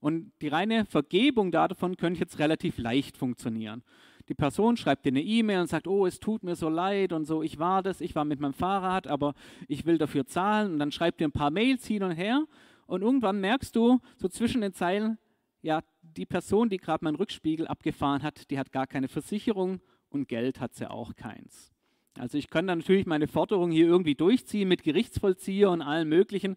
Und 0.00 0.32
die 0.42 0.48
reine 0.48 0.84
Vergebung 0.84 1.50
davon 1.50 1.96
könnte 1.96 2.20
jetzt 2.20 2.38
relativ 2.38 2.78
leicht 2.78 3.16
funktionieren. 3.16 3.82
Die 4.28 4.34
Person 4.34 4.76
schreibt 4.76 5.04
dir 5.04 5.10
eine 5.10 5.22
E-Mail 5.22 5.60
und 5.60 5.66
sagt, 5.68 5.86
oh, 5.86 6.06
es 6.06 6.18
tut 6.18 6.42
mir 6.42 6.56
so 6.56 6.68
leid 6.68 7.12
und 7.12 7.26
so, 7.26 7.42
ich 7.42 7.58
war 7.58 7.82
das, 7.82 8.00
ich 8.00 8.14
war 8.14 8.24
mit 8.24 8.40
meinem 8.40 8.54
Fahrrad, 8.54 9.06
aber 9.06 9.34
ich 9.68 9.84
will 9.84 9.98
dafür 9.98 10.26
zahlen. 10.26 10.72
Und 10.72 10.78
dann 10.78 10.92
schreibt 10.92 11.20
dir 11.20 11.28
ein 11.28 11.32
paar 11.32 11.50
Mails 11.50 11.86
hin 11.86 12.02
und 12.02 12.12
her. 12.12 12.44
Und 12.86 13.02
irgendwann 13.02 13.40
merkst 13.40 13.76
du 13.76 14.00
so 14.16 14.28
zwischen 14.28 14.62
den 14.62 14.72
Zeilen, 14.72 15.18
ja, 15.62 15.82
die 16.02 16.26
Person, 16.26 16.68
die 16.68 16.76
gerade 16.76 17.04
meinen 17.04 17.16
Rückspiegel 17.16 17.66
abgefahren 17.66 18.22
hat, 18.22 18.50
die 18.50 18.58
hat 18.58 18.72
gar 18.72 18.86
keine 18.86 19.08
Versicherung 19.08 19.80
und 20.10 20.28
Geld 20.28 20.60
hat 20.60 20.74
sie 20.74 20.90
auch 20.90 21.14
keins. 21.14 21.72
Also 22.18 22.38
ich 22.38 22.48
kann 22.48 22.66
dann 22.66 22.78
natürlich 22.78 23.06
meine 23.06 23.26
Forderung 23.26 23.70
hier 23.70 23.86
irgendwie 23.86 24.14
durchziehen 24.14 24.68
mit 24.68 24.82
Gerichtsvollzieher 24.84 25.70
und 25.70 25.82
allem 25.82 26.08
Möglichen. 26.08 26.56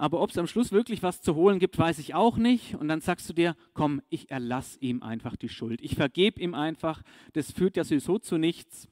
Aber 0.00 0.22
ob 0.22 0.30
es 0.30 0.38
am 0.38 0.46
Schluss 0.46 0.72
wirklich 0.72 1.02
was 1.02 1.20
zu 1.20 1.34
holen 1.34 1.58
gibt, 1.58 1.76
weiß 1.76 1.98
ich 1.98 2.14
auch 2.14 2.38
nicht. 2.38 2.74
Und 2.74 2.88
dann 2.88 3.02
sagst 3.02 3.28
du 3.28 3.34
dir, 3.34 3.54
komm, 3.74 4.00
ich 4.08 4.30
erlasse 4.30 4.78
ihm 4.80 5.02
einfach 5.02 5.36
die 5.36 5.50
Schuld. 5.50 5.82
Ich 5.82 5.94
vergebe 5.94 6.40
ihm 6.40 6.54
einfach. 6.54 7.02
Das 7.34 7.52
führt 7.52 7.76
ja 7.76 7.84
sowieso 7.84 8.18
zu 8.18 8.38
nichts. 8.38 8.88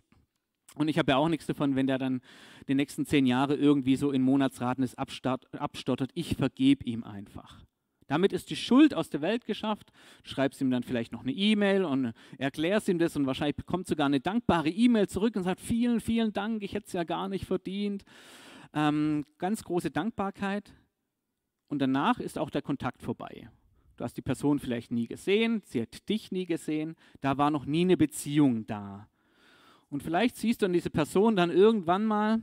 Und 0.75 0.89
ich 0.89 0.99
habe 0.99 1.13
ja 1.13 1.17
auch 1.17 1.31
nichts 1.31 1.47
davon, 1.47 1.77
wenn 1.77 1.87
der 1.87 1.97
dann 1.97 2.21
die 2.69 2.75
nächsten 2.75 3.07
zehn 3.07 3.25
Jahre 3.25 3.55
irgendwie 3.55 3.97
so 3.97 4.13
in 4.13 4.21
Monatsraten 4.21 4.85
ist 4.85 4.99
abstottert. 4.99 6.11
Ich 6.13 6.37
vergebe 6.37 6.85
ihm 6.85 7.05
einfach. 7.05 7.65
Damit 8.07 8.35
ist 8.35 8.51
die 8.51 8.57
Schuld 8.57 8.93
aus 8.93 9.09
der 9.09 9.23
Welt 9.23 9.47
geschafft. 9.47 9.91
Schreibst 10.25 10.61
ihm 10.61 10.71
dann 10.71 10.83
vielleicht 10.83 11.13
noch 11.13 11.23
eine 11.23 11.33
E-Mail 11.33 11.87
und 11.87 12.13
erklärst 12.37 12.87
ihm 12.91 12.99
das 12.99 13.17
und 13.17 13.25
wahrscheinlich 13.25 13.57
bekommt 13.57 13.87
sogar 13.87 14.05
eine 14.05 14.21
dankbare 14.21 14.69
E-Mail 14.69 15.09
zurück 15.09 15.37
und 15.37 15.45
sagt, 15.45 15.63
vielen, 15.63 16.01
vielen 16.01 16.35
Dank, 16.35 16.63
ich 16.63 16.75
hätte 16.75 16.89
es 16.89 16.93
ja 16.93 17.05
gar 17.05 17.31
nicht 17.31 17.47
verdient. 17.47 18.05
Ähm, 18.75 19.25
ganz 19.39 19.65
große 19.65 19.91
Dankbarkeit. 19.91 20.71
Und 21.69 21.79
danach 21.81 22.19
ist 22.19 22.39
auch 22.39 22.51
der 22.51 22.63
Kontakt 22.63 23.03
vorbei. 23.03 23.49
Du 23.97 24.05
hast 24.05 24.17
die 24.17 24.23
Person 24.23 24.59
vielleicht 24.59 24.91
nie 24.91 25.07
gesehen, 25.07 25.63
sie 25.65 25.83
hat 25.83 26.09
dich 26.09 26.31
nie 26.31 26.47
gesehen, 26.47 26.97
da 27.21 27.37
war 27.37 27.51
noch 27.51 27.67
nie 27.67 27.83
eine 27.83 27.97
Beziehung 27.97 28.67
da. 28.67 29.09
Und 29.91 30.03
vielleicht 30.03 30.37
siehst 30.37 30.63
du 30.63 30.67
an 30.67 30.73
diese 30.73 30.91
Person 30.91 31.35
dann 31.35 31.51
irgendwann 31.51 32.05
mal, 32.05 32.43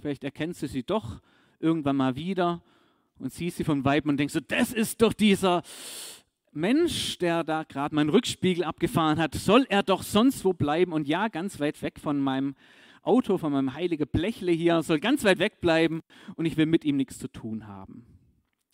vielleicht 0.00 0.24
erkennst 0.24 0.62
du 0.62 0.68
sie 0.68 0.82
doch 0.82 1.20
irgendwann 1.60 1.96
mal 1.96 2.16
wieder 2.16 2.62
und 3.18 3.32
siehst 3.32 3.58
sie 3.58 3.64
von 3.64 3.84
Weitem 3.84 4.10
und 4.10 4.16
denkst 4.16 4.34
so, 4.34 4.40
das 4.40 4.72
ist 4.72 5.02
doch 5.02 5.12
dieser 5.12 5.62
Mensch, 6.52 7.18
der 7.18 7.44
da 7.44 7.62
gerade 7.62 7.94
meinen 7.94 8.10
Rückspiegel 8.10 8.64
abgefahren 8.64 9.18
hat, 9.18 9.34
soll 9.34 9.66
er 9.68 9.82
doch 9.82 10.02
sonst 10.02 10.44
wo 10.44 10.52
bleiben 10.52 10.92
und 10.92 11.06
ja, 11.06 11.28
ganz 11.28 11.60
weit 11.60 11.80
weg 11.82 12.00
von 12.00 12.18
meinem 12.18 12.56
Auto, 13.02 13.38
von 13.38 13.52
meinem 13.52 13.74
heiligen 13.74 14.08
Blechle 14.08 14.52
hier, 14.52 14.82
soll 14.82 14.98
ganz 14.98 15.24
weit 15.24 15.38
weg 15.38 15.60
bleiben 15.60 16.02
und 16.34 16.46
ich 16.46 16.56
will 16.56 16.66
mit 16.66 16.84
ihm 16.84 16.96
nichts 16.96 17.18
zu 17.18 17.28
tun 17.28 17.68
haben. 17.68 18.17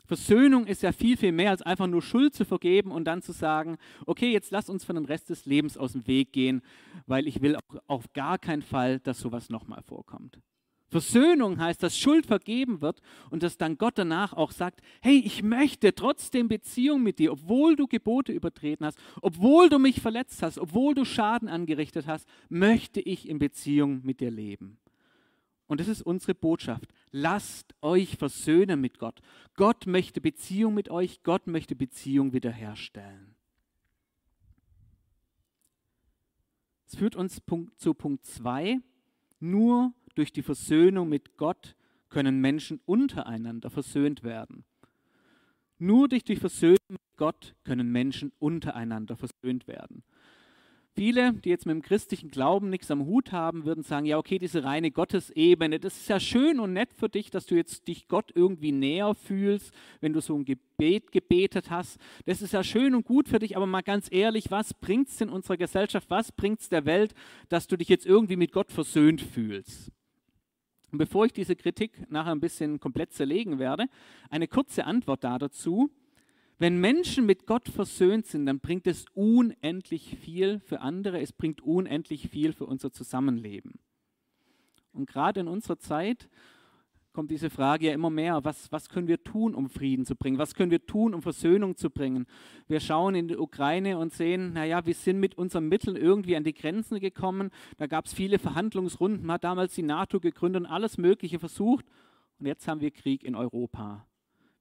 Versöhnung 0.07 0.67
ist 0.67 0.83
ja 0.83 0.93
viel, 0.93 1.17
viel 1.17 1.33
mehr 1.33 1.51
als 1.51 1.63
einfach 1.63 1.87
nur 1.87 2.03
Schuld 2.03 2.35
zu 2.35 2.45
vergeben 2.45 2.91
und 2.91 3.05
dann 3.05 3.23
zu 3.23 3.33
sagen, 3.33 3.79
okay, 4.07 4.31
jetzt 4.33 4.51
lass 4.51 4.69
uns 4.69 4.85
von 4.85 4.97
dem 4.97 5.07
Rest 5.07 5.31
des 5.31 5.47
Lebens 5.47 5.79
aus 5.79 5.93
dem 5.93 6.07
Weg 6.07 6.33
gehen, 6.33 6.63
weil 7.07 7.27
ich 7.27 7.41
will 7.41 7.57
auf 7.87 8.13
gar 8.13 8.39
keinen 8.39 8.63
Fall, 8.63 9.01
dass 9.01 9.19
sowas 9.19 9.49
nochmal 9.49 9.83
vorkommt. 9.83 10.39
Versöhnung 10.95 11.59
heißt, 11.59 11.83
dass 11.83 11.99
Schuld 11.99 12.27
vergeben 12.27 12.81
wird 12.81 13.01
und 13.31 13.43
dass 13.43 13.57
dann 13.57 13.79
Gott 13.79 13.95
danach 13.97 14.33
auch 14.33 14.53
sagt, 14.53 14.81
hey, 15.03 15.21
ich 15.25 15.43
möchte 15.43 15.95
trotzdem 15.95 16.47
Beziehung 16.47 17.03
mit 17.03 17.19
dir, 17.19 17.33
obwohl 17.33 17.75
du 17.75 17.89
Gebote 17.89 18.33
übertreten 18.33 18.87
hast, 18.87 18.99
obwohl 19.21 19.69
du 19.69 19.79
mich 19.79 20.01
verletzt 20.01 20.43
hast, 20.43 20.59
obwohl 20.59 20.95
du 20.95 21.05
Schaden 21.05 21.49
angerichtet 21.49 22.07
hast, 22.07 22.29
möchte 22.49 23.01
ich 23.01 23.29
in 23.29 23.41
Beziehung 23.41 24.03
mit 24.05 24.21
dir 24.21 24.31
leben. 24.31 24.79
Und 25.67 25.81
das 25.81 25.89
ist 25.89 26.03
unsere 26.03 26.35
Botschaft. 26.35 26.93
Lasst 27.11 27.75
euch 27.81 28.17
versöhnen 28.17 28.81
mit 28.81 28.99
Gott. 28.99 29.21
Gott 29.55 29.87
möchte 29.87 30.21
Beziehung 30.21 30.75
mit 30.75 30.91
euch, 30.91 31.23
Gott 31.23 31.47
möchte 31.47 31.75
Beziehung 31.75 32.33
wiederherstellen. 32.33 33.35
Das 36.87 36.97
führt 36.97 37.17
uns 37.17 37.41
zu 37.77 37.95
Punkt 37.95 38.25
2. 38.27 38.81
Nur 39.41 39.93
durch 40.15 40.33
die 40.33 40.43
Versöhnung 40.43 41.09
mit 41.09 41.37
Gott 41.37 41.77
können 42.09 42.41
Menschen 42.41 42.81
untereinander 42.87 43.71
versöhnt 43.71 44.23
werden. 44.23 44.65
Nur 45.79 46.09
durch 46.09 46.25
die 46.25 46.37
Versöhnung 46.37 46.79
mit 46.89 47.17
Gott 47.17 47.55
können 47.65 47.91
Menschen 47.91 48.33
untereinander 48.39 49.17
versöhnt 49.17 49.67
werden. 49.67 50.05
Viele, 50.97 51.33
die 51.33 51.49
jetzt 51.49 51.67
mit 51.67 51.75
dem 51.75 51.83
christlichen 51.83 52.31
Glauben 52.31 52.71
nichts 52.71 52.89
am 52.89 53.05
Hut 53.05 53.33
haben, 53.33 53.65
würden 53.65 53.83
sagen, 53.83 54.07
ja, 54.07 54.17
okay, 54.17 54.39
diese 54.39 54.63
reine 54.63 54.93
Gottesebene, 54.93 55.81
das 55.81 55.97
ist 55.97 56.09
ja 56.09 56.21
schön 56.21 56.61
und 56.61 56.73
nett 56.73 56.95
für 56.95 57.09
dich, 57.09 57.31
dass 57.31 57.47
du 57.47 57.57
jetzt 57.57 57.89
dich 57.89 58.07
Gott 58.07 58.31
irgendwie 58.33 58.71
näher 58.71 59.13
fühlst, 59.17 59.73
wenn 60.01 60.13
du 60.13 60.21
so 60.21 60.37
ein 60.37 60.45
Gebet 60.45 61.11
gebetet 61.11 61.69
hast. 61.69 61.99
Das 62.27 62.43
ist 62.43 62.53
ja 62.53 62.63
schön 62.63 62.95
und 62.95 63.05
gut 63.05 63.29
für 63.29 63.41
dich, 63.41 63.57
aber 63.57 63.67
mal 63.67 63.83
ganz 63.83 64.07
ehrlich, 64.13 64.53
was 64.53 64.73
bringt 64.73 65.09
es 65.09 65.21
in 65.21 65.31
unserer 65.31 65.57
Gesellschaft, 65.57 66.11
was 66.11 66.31
bringt 66.31 66.61
es 66.61 66.69
der 66.69 66.87
Welt, 66.87 67.13
dass 67.49 67.67
du 67.67 67.77
dich 67.77 67.89
jetzt 67.89 68.07
irgendwie 68.07 68.37
mit 68.37 68.53
Gott 68.53 68.71
versöhnt 68.71 69.21
fühlst? 69.21 69.91
Und 70.93 70.99
bevor 70.99 71.27
ich 71.27 71.33
diese 71.33 71.57
Kritik 71.57 72.09
nachher 72.09 72.31
ein 72.31 72.39
bisschen 72.39 72.79
komplett 72.79 73.13
zerlegen 73.13 73.59
werde, 73.59 73.87
eine 74.31 74.47
kurze 74.47 74.85
Antwort 74.85 75.25
da 75.25 75.41
dazu. 75.41 75.91
Wenn 76.59 76.81
Menschen 76.81 77.27
mit 77.27 77.47
Gott 77.47 77.69
versöhnt 77.69 78.27
sind, 78.27 78.47
dann 78.47 78.61
bringt 78.61 78.87
es 78.87 79.07
unendlich 79.15 80.17
viel 80.21 80.61
für 80.61 80.81
andere, 80.81 81.21
es 81.21 81.33
bringt 81.33 81.61
unendlich 81.61 82.29
viel 82.29 82.53
für 82.53 82.67
unser 82.67 82.93
Zusammenleben. 82.93 83.81
Und 84.93 85.09
gerade 85.09 85.41
in 85.41 85.49
unserer 85.49 85.79
Zeit 85.79 86.29
kommt 87.13 87.31
diese 87.31 87.51
Frage 87.51 87.87
ja 87.87 87.93
immer 87.93 88.11
mehr, 88.11 88.45
was, 88.45 88.71
was 88.71 88.89
können 88.89 89.09
wir 89.09 89.23
tun, 89.23 89.55
um 89.55 89.69
Frieden 89.69 90.05
zu 90.05 90.17
bringen? 90.17 90.39
Was 90.39 90.55
können 90.55 90.71
wir 90.71 90.85
tun, 90.85 91.15
um 91.15 91.23
Versöhnung 91.23 91.77
zu 91.77 91.91
bringen? 91.91 92.27
Wir 92.67 92.81
schauen 92.81 93.15
in 93.15 93.29
die 93.29 93.37
Ukraine 93.37 93.99
und 93.99 94.13
sehen, 94.13 94.53
naja, 94.53 94.85
wir 94.87 94.95
sind 94.95 95.21
mit 95.21 95.37
unseren 95.37 95.69
Mitteln 95.69 95.97
irgendwie 95.97 96.37
an 96.37 96.45
die 96.45 96.55
Grenzen 96.55 97.01
gekommen. 97.01 97.51
Da 97.79 97.87
gab 97.87 98.07
es 98.07 98.15
viele 98.15 98.39
Verhandlungsrunden, 98.39 99.27
man 99.27 99.35
hat 99.35 99.45
damals 99.45 99.75
die 99.75 99.83
NATO 99.83 100.21
gegründet 100.21 100.63
und 100.63 100.67
alles 100.67 100.99
Mögliche 100.99 101.39
versucht. 101.39 101.87
Und 102.39 102.47
jetzt 102.47 102.67
haben 102.67 102.81
wir 102.81 102.91
Krieg 102.91 103.25
in 103.25 103.37
Europa. 103.37 104.07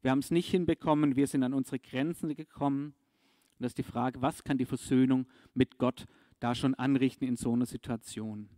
Wir 0.04 0.12
haben 0.12 0.20
es 0.20 0.32
nicht 0.32 0.52
hinbekommen, 0.52 1.16
wir 1.16 1.28
sind 1.28 1.44
an 1.44 1.54
unsere 1.54 1.80
Grenzen 1.80 2.36
gekommen. 2.36 2.94
Und 3.58 3.64
das 3.64 3.72
ist 3.72 3.78
die 3.78 3.84
Frage, 3.84 4.22
was 4.22 4.44
kann 4.44 4.58
die 4.58 4.66
Versöhnung 4.66 5.26
mit 5.54 5.78
Gott 5.78 6.06
da 6.40 6.54
schon 6.54 6.76
anrichten 6.76 7.26
in 7.26 7.38
so 7.38 7.54
einer 7.54 7.66
Situation? 7.66 8.50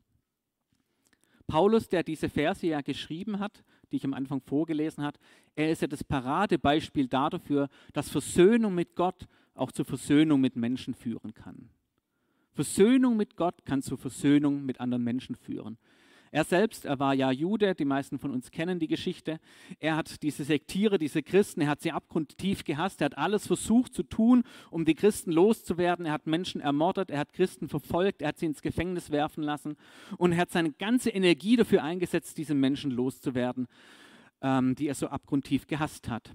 Paulus, 1.48 1.88
der 1.88 2.02
diese 2.02 2.30
Verse 2.30 2.66
ja 2.66 2.82
geschrieben 2.82 3.40
hat, 3.40 3.64
die 3.92 3.98
ich 3.98 4.06
am 4.06 4.16
Anfang 4.16 4.42
vorgelesen 4.42 5.04
habe, 5.04 5.20
er 5.56 5.70
ist 5.70 5.84
ja 5.84 5.88
das 5.88 6.04
Paradebeispiel 6.04 7.08
dafür, 7.08 7.70
dass 7.94 8.10
Versöhnung 8.10 8.74
mit 8.74 8.96
Gott 8.96 9.28
auch 9.54 9.72
zur 9.72 9.86
Versöhnung 9.86 10.42
mit 10.42 10.56
Menschen 10.56 10.96
führen 10.96 11.36
kann. 11.36 11.70
Versöhnung 12.54 13.18
mit 13.18 13.36
Gott 13.36 13.66
kann 13.66 13.84
zur 13.84 14.00
Versöhnung 14.00 14.66
mit 14.66 14.80
anderen 14.80 15.04
Menschen 15.04 15.36
führen. 15.36 15.78
Er 16.32 16.44
selbst, 16.44 16.86
er 16.86 17.00
war 17.00 17.14
ja 17.14 17.32
Jude, 17.32 17.76
die 17.76 17.86
meisten 17.86 18.20
von 18.20 18.32
uns 18.32 18.52
kennen 18.52 18.80
die 18.80 18.88
Geschichte. 18.88 19.40
Er 19.80 19.96
hat 19.96 20.22
diese 20.24 20.44
Sektiere, 20.44 20.98
diese 20.98 21.24
Christen, 21.24 21.62
er 21.62 21.68
hat 21.68 21.82
sie 21.82 21.92
abgrundtief 21.92 22.64
gehasst. 22.64 23.02
Er 23.02 23.06
hat 23.06 23.18
alles 23.18 23.48
versucht 23.48 23.94
zu 23.94 24.04
tun, 24.04 24.44
um 24.70 24.86
die 24.86 24.96
Christen 24.96 25.32
loszuwerden. 25.32 26.06
Er 26.06 26.14
hat 26.14 26.28
Menschen 26.28 26.62
ermordet, 26.62 27.10
er 27.10 27.20
hat 27.20 27.34
Christen 27.34 27.68
verfolgt, 27.68 28.22
er 28.22 28.30
hat 28.30 28.38
sie 28.38 28.48
ins 28.48 28.62
Gefängnis 28.62 29.12
werfen 29.12 29.44
lassen 29.44 29.76
und 30.18 30.34
er 30.34 30.40
hat 30.40 30.52
seine 30.52 30.72
ganze 30.72 31.10
Energie 31.10 31.56
dafür 31.56 31.84
eingesetzt, 31.84 32.38
diese 32.38 32.56
Menschen 32.56 32.92
loszuwerden, 32.92 33.68
ähm, 34.42 34.76
die 34.76 34.88
er 34.88 34.96
so 34.96 35.08
abgrundtief 35.08 35.68
gehasst 35.68 36.10
hat. 36.10 36.32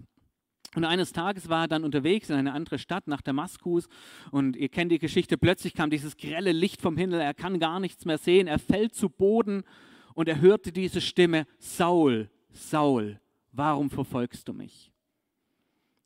Und 0.76 0.84
eines 0.84 1.12
Tages 1.12 1.48
war 1.48 1.64
er 1.64 1.68
dann 1.68 1.84
unterwegs 1.84 2.30
in 2.30 2.36
eine 2.36 2.52
andere 2.52 2.78
Stadt 2.78 3.08
nach 3.08 3.22
Damaskus 3.22 3.88
und 4.30 4.54
ihr 4.56 4.68
kennt 4.68 4.92
die 4.92 5.00
Geschichte, 5.00 5.36
plötzlich 5.36 5.74
kam 5.74 5.90
dieses 5.90 6.16
grelle 6.16 6.52
Licht 6.52 6.80
vom 6.80 6.96
Himmel, 6.96 7.20
er 7.20 7.34
kann 7.34 7.58
gar 7.58 7.80
nichts 7.80 8.04
mehr 8.04 8.18
sehen, 8.18 8.46
er 8.46 8.60
fällt 8.60 8.94
zu 8.94 9.08
Boden 9.08 9.64
und 10.14 10.28
er 10.28 10.40
hörte 10.40 10.70
diese 10.70 11.00
Stimme, 11.00 11.46
Saul, 11.58 12.30
Saul, 12.52 13.20
warum 13.50 13.90
verfolgst 13.90 14.46
du 14.46 14.52
mich? 14.52 14.92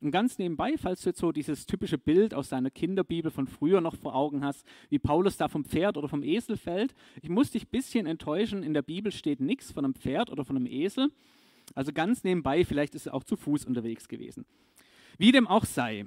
Und 0.00 0.11
ganz 0.11 0.38
nebenbei, 0.38 0.75
falls 0.76 1.00
du 1.02 1.11
jetzt 1.11 1.18
so 1.18 1.33
dieses 1.33 1.64
typische 1.64 1.97
Bild 1.97 2.35
aus 2.35 2.50
deiner 2.50 2.71
Kinderbibel 2.71 3.30
von 3.30 3.47
früher 3.47 3.80
noch 3.80 3.97
vor 3.97 4.14
Augen 4.14 4.44
hast, 4.44 4.66
wie 4.90 4.99
Paulus 4.99 5.38
da 5.38 5.49
vom 5.49 5.64
Pferd 5.64 5.97
oder 5.97 6.09
vom 6.09 6.23
Esel 6.23 6.59
fällt, 6.59 6.94
ich 7.23 7.30
muss 7.30 7.50
dich 7.50 7.64
ein 7.64 7.71
bisschen 7.71 8.06
enttäuschen, 8.06 8.62
in 8.62 8.75
der 8.75 8.83
Bibel 8.83 9.12
steht 9.12 9.40
nichts 9.40 9.73
von 9.73 9.85
einem 9.85 9.94
Pferd 9.94 10.30
oder 10.30 10.44
von 10.44 10.56
einem 10.56 10.66
Esel. 10.66 11.11
Also 11.75 11.92
ganz 11.92 12.25
nebenbei, 12.25 12.64
vielleicht 12.64 12.94
ist 12.94 13.06
er 13.06 13.14
auch 13.14 13.25
zu 13.25 13.37
Fuß 13.37 13.64
unterwegs 13.64 14.09
gewesen. 14.09 14.44
Wie 15.18 15.33
dem 15.33 15.47
auch 15.47 15.64
sei, 15.64 16.06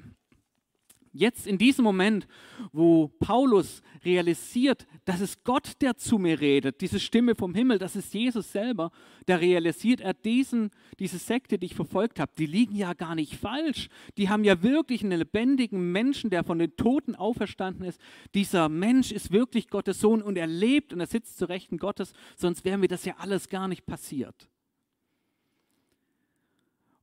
Jetzt 1.17 1.47
in 1.47 1.57
diesem 1.57 1.83
Moment, 1.83 2.27
wo 2.71 3.07
Paulus 3.07 3.81
realisiert, 4.05 4.85
dass 5.05 5.19
es 5.19 5.43
Gott, 5.43 5.73
der 5.81 5.97
zu 5.97 6.19
mir 6.19 6.39
redet, 6.39 6.79
diese 6.81 6.99
Stimme 6.99 7.33
vom 7.33 7.55
Himmel, 7.55 7.79
das 7.79 7.95
ist 7.95 8.13
Jesus 8.13 8.51
selber, 8.51 8.91
da 9.25 9.37
realisiert 9.37 9.99
er 9.99 10.13
diesen, 10.13 10.69
diese 10.99 11.17
Sekte, 11.17 11.57
die 11.57 11.65
ich 11.65 11.75
verfolgt 11.75 12.19
habe, 12.19 12.31
die 12.37 12.45
liegen 12.45 12.75
ja 12.75 12.93
gar 12.93 13.15
nicht 13.15 13.35
falsch. 13.35 13.89
Die 14.17 14.29
haben 14.29 14.43
ja 14.43 14.61
wirklich 14.61 15.03
einen 15.03 15.17
lebendigen 15.17 15.91
Menschen, 15.91 16.29
der 16.29 16.43
von 16.43 16.59
den 16.59 16.75
Toten 16.75 17.15
auferstanden 17.15 17.83
ist. 17.83 17.99
Dieser 18.35 18.69
Mensch 18.69 19.11
ist 19.11 19.31
wirklich 19.31 19.69
Gottes 19.69 19.99
Sohn 19.99 20.21
und 20.21 20.37
er 20.37 20.47
lebt 20.47 20.93
und 20.93 20.99
er 20.99 21.07
sitzt 21.07 21.39
zu 21.39 21.45
Rechten 21.45 21.79
Gottes, 21.79 22.13
sonst 22.35 22.63
wäre 22.63 22.77
mir 22.77 22.89
das 22.89 23.05
ja 23.05 23.15
alles 23.17 23.49
gar 23.49 23.67
nicht 23.67 23.87
passiert. 23.87 24.49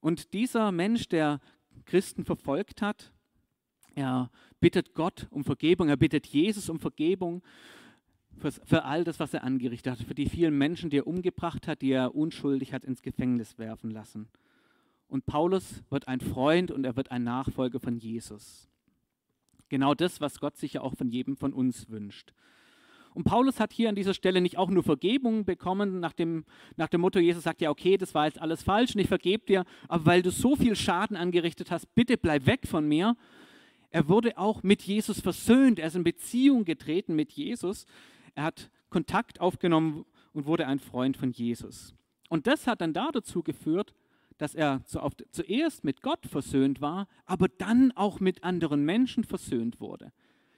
Und 0.04 0.34
dieser 0.34 0.70
Mensch, 0.70 1.08
der 1.08 1.40
Christen 1.86 2.26
verfolgt 2.26 2.82
hat, 2.82 3.10
er 3.94 4.30
bittet 4.60 4.92
Gott 4.92 5.28
um 5.30 5.44
Vergebung, 5.44 5.88
er 5.88 5.96
bittet 5.96 6.26
Jesus 6.26 6.68
um 6.68 6.78
Vergebung 6.78 7.42
für, 8.36 8.84
all 8.84 9.04
das, 9.04 9.18
was 9.18 9.32
er 9.32 9.44
angerichtet 9.44 9.92
hat, 9.92 10.06
für 10.06 10.14
die 10.14 10.28
vielen 10.28 10.58
Menschen, 10.58 10.90
die 10.90 10.98
er 10.98 11.06
umgebracht 11.06 11.66
hat, 11.66 11.80
die 11.80 11.92
er 11.92 12.14
unschuldig 12.14 12.74
hat 12.74 12.84
ins 12.84 13.00
Gefängnis 13.00 13.56
werfen 13.56 13.90
lassen. 13.90 14.28
Und 15.08 15.24
Paulus 15.24 15.82
wird 15.88 16.06
ein 16.06 16.20
Freund 16.20 16.70
und 16.70 16.84
er 16.84 16.96
wird 16.96 17.10
ein 17.10 17.24
Nachfolger 17.24 17.80
von 17.80 17.96
Jesus. 17.96 18.68
Genau 19.70 19.94
das, 19.94 20.20
was 20.20 20.38
Gott 20.38 20.58
sich 20.58 20.74
ja 20.74 20.82
auch 20.82 20.96
von 20.96 21.08
jedem 21.08 21.38
von 21.38 21.54
uns 21.54 21.88
wünscht. 21.88 22.34
Und 23.14 23.24
Paulus 23.24 23.60
hat 23.60 23.72
hier 23.72 23.88
an 23.88 23.94
dieser 23.94 24.12
Stelle 24.12 24.40
nicht 24.40 24.58
auch 24.58 24.68
nur 24.68 24.82
Vergebung 24.82 25.44
bekommen, 25.44 26.00
nach 26.00 26.12
dem, 26.12 26.44
nach 26.76 26.88
dem 26.88 27.00
Motto, 27.00 27.20
Jesus 27.20 27.44
sagt 27.44 27.60
ja, 27.60 27.70
okay, 27.70 27.96
das 27.96 28.12
war 28.14 28.26
jetzt 28.26 28.40
alles 28.40 28.62
falsch 28.62 28.94
und 28.94 29.00
ich 29.00 29.08
vergebe 29.08 29.46
dir, 29.46 29.64
aber 29.88 30.04
weil 30.04 30.22
du 30.22 30.30
so 30.30 30.56
viel 30.56 30.74
Schaden 30.74 31.16
angerichtet 31.16 31.70
hast, 31.70 31.94
bitte 31.94 32.16
bleib 32.16 32.46
weg 32.46 32.66
von 32.66 32.86
mir, 32.86 33.16
er 33.94 34.08
wurde 34.08 34.36
auch 34.36 34.64
mit 34.64 34.82
Jesus 34.82 35.20
versöhnt. 35.20 35.78
Er 35.78 35.86
ist 35.86 35.94
in 35.94 36.02
Beziehung 36.02 36.64
getreten 36.64 37.14
mit 37.14 37.30
Jesus. 37.30 37.86
Er 38.34 38.42
hat 38.42 38.68
Kontakt 38.90 39.40
aufgenommen 39.40 40.04
und 40.32 40.46
wurde 40.46 40.66
ein 40.66 40.80
Freund 40.80 41.16
von 41.16 41.30
Jesus. 41.30 41.94
Und 42.28 42.48
das 42.48 42.66
hat 42.66 42.80
dann 42.80 42.92
dazu 42.92 43.44
geführt, 43.44 43.94
dass 44.36 44.56
er 44.56 44.82
zuerst 44.84 45.84
mit 45.84 46.02
Gott 46.02 46.26
versöhnt 46.26 46.80
war, 46.80 47.06
aber 47.24 47.46
dann 47.46 47.92
auch 47.92 48.18
mit 48.18 48.42
anderen 48.42 48.84
Menschen 48.84 49.22
versöhnt 49.22 49.78
wurde. 49.78 50.12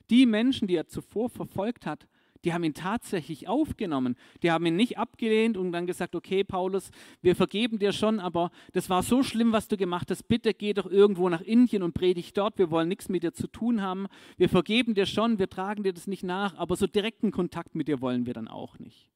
Die 0.09 0.25
Menschen, 0.25 0.67
die 0.67 0.77
er 0.77 0.89
zuvor 0.89 1.29
verfolgt 1.29 1.85
hat, 1.85 2.09
Die 2.45 2.53
haben 2.53 2.65
ihn 2.65 2.75
tatsächlich 2.75 3.49
aufgenommen. 3.49 4.17
Die 4.43 4.51
haben 4.51 4.67
ihn 4.67 4.77
nicht 4.77 4.99
abgelehnt 4.99 5.57
und 5.57 5.73
dann 5.73 5.87
gesagt, 5.87 6.15
okay, 6.15 6.45
Paulus, 6.45 6.91
wir 7.23 7.37
vergeben 7.37 7.79
dir 7.79 7.93
schon, 7.93 8.21
aber 8.21 8.51
das 8.73 8.91
war 8.91 9.03
so 9.03 9.23
schlimm, 9.23 9.53
was 9.53 9.69
du 9.69 9.77
gemacht 9.77 10.11
hast. 10.11 10.29
Bitte 10.29 10.55
geh 10.55 10.73
doch 10.73 10.87
irgendwo 10.87 11.29
nach 11.29 11.41
Indien 11.41 11.83
und 11.83 11.95
predig 11.95 12.33
dort. 12.33 12.59
Wir 12.59 12.71
wollen 12.71 12.89
nichts 12.89 13.09
mit 13.09 13.23
dir 13.23 13.33
zu 13.33 13.47
tun 13.47 13.83
haben. 13.83 14.07
Wir 14.37 14.49
vergeben 14.49 14.95
dir 14.95 15.07
schon, 15.07 15.39
wir 15.39 15.49
tragen 15.49 15.83
dir 15.83 15.93
das 15.93 16.07
nicht 16.07 16.23
nach, 16.23 16.57
aber 16.57 16.77
so 16.77 16.87
direkten 16.87 17.31
Kontakt 17.31 17.75
mit 17.75 17.89
dir 17.89 18.01
wollen 18.01 18.27
wir 18.27 18.35
dann 18.35 18.49
auch 18.49 18.79
nicht. 18.79 19.11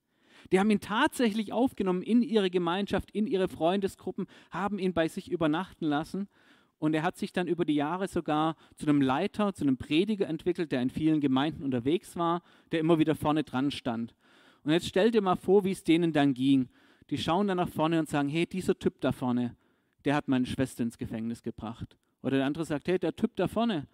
Die 0.52 0.58
haben 0.58 0.70
ihn 0.70 0.80
tatsächlich 0.80 1.52
aufgenommen 1.52 2.02
in 2.02 2.22
ihre 2.22 2.50
Gemeinschaft, 2.50 3.10
in 3.10 3.26
ihre 3.26 3.48
Freundesgruppen, 3.48 4.26
haben 4.50 4.78
ihn 4.78 4.94
bei 4.94 5.06
sich 5.06 5.30
übernachten 5.30 5.84
lassen 5.84 6.28
und 6.80 6.94
er 6.94 7.02
hat 7.02 7.18
sich 7.18 7.32
dann 7.32 7.46
über 7.46 7.66
die 7.66 7.74
Jahre 7.74 8.08
sogar 8.08 8.56
zu 8.74 8.86
einem 8.86 9.02
Leiter, 9.02 9.52
zu 9.52 9.64
einem 9.64 9.76
Prediger 9.76 10.26
entwickelt, 10.26 10.72
der 10.72 10.80
in 10.80 10.88
vielen 10.88 11.20
Gemeinden 11.20 11.62
unterwegs 11.62 12.16
war, 12.16 12.42
der 12.72 12.80
immer 12.80 12.98
wieder 12.98 13.14
vorne 13.14 13.44
dran 13.44 13.70
stand. 13.70 14.14
Und 14.64 14.72
jetzt 14.72 14.88
stell 14.88 15.10
dir 15.10 15.20
mal 15.20 15.36
vor, 15.36 15.64
wie 15.64 15.72
es 15.72 15.84
denen 15.84 16.12
dann 16.12 16.32
ging. 16.32 16.70
Die 17.10 17.18
schauen 17.18 17.48
dann 17.48 17.58
nach 17.58 17.68
vorne 17.68 17.98
und 17.98 18.08
sagen, 18.08 18.30
hey, 18.30 18.46
dieser 18.46 18.78
Typ 18.78 18.98
da 19.02 19.12
vorne, 19.12 19.56
der 20.06 20.14
hat 20.14 20.28
meine 20.28 20.46
Schwester 20.46 20.82
ins 20.82 20.96
Gefängnis 20.96 21.42
gebracht. 21.42 21.98
Oder 22.22 22.38
der 22.38 22.46
andere 22.46 22.64
sagt, 22.64 22.88
hey, 22.88 22.98
der 22.98 23.14
Typ 23.14 23.36
da 23.36 23.46
vorne, 23.46 23.86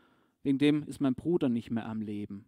wegen 0.44 0.58
dem 0.58 0.84
ist 0.84 1.00
mein 1.00 1.16
Bruder 1.16 1.48
nicht 1.48 1.72
mehr 1.72 1.86
am 1.86 2.00
Leben. 2.00 2.46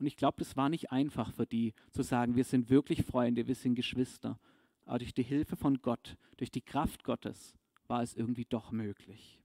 Und 0.00 0.06
ich 0.06 0.16
glaube, 0.16 0.38
das 0.38 0.56
war 0.56 0.68
nicht 0.68 0.90
einfach 0.90 1.32
für 1.32 1.46
die 1.46 1.72
zu 1.92 2.02
sagen, 2.02 2.34
wir 2.34 2.44
sind 2.44 2.68
wirklich 2.68 3.04
Freunde, 3.04 3.46
wir 3.46 3.54
sind 3.54 3.76
Geschwister. 3.76 4.40
Aber 4.86 4.98
durch 4.98 5.14
die 5.14 5.22
Hilfe 5.22 5.54
von 5.54 5.80
Gott, 5.82 6.16
durch 6.36 6.50
die 6.50 6.62
Kraft 6.62 7.04
Gottes, 7.04 7.54
war 7.88 8.02
es 8.02 8.14
irgendwie 8.14 8.44
doch 8.44 8.72
möglich. 8.72 9.40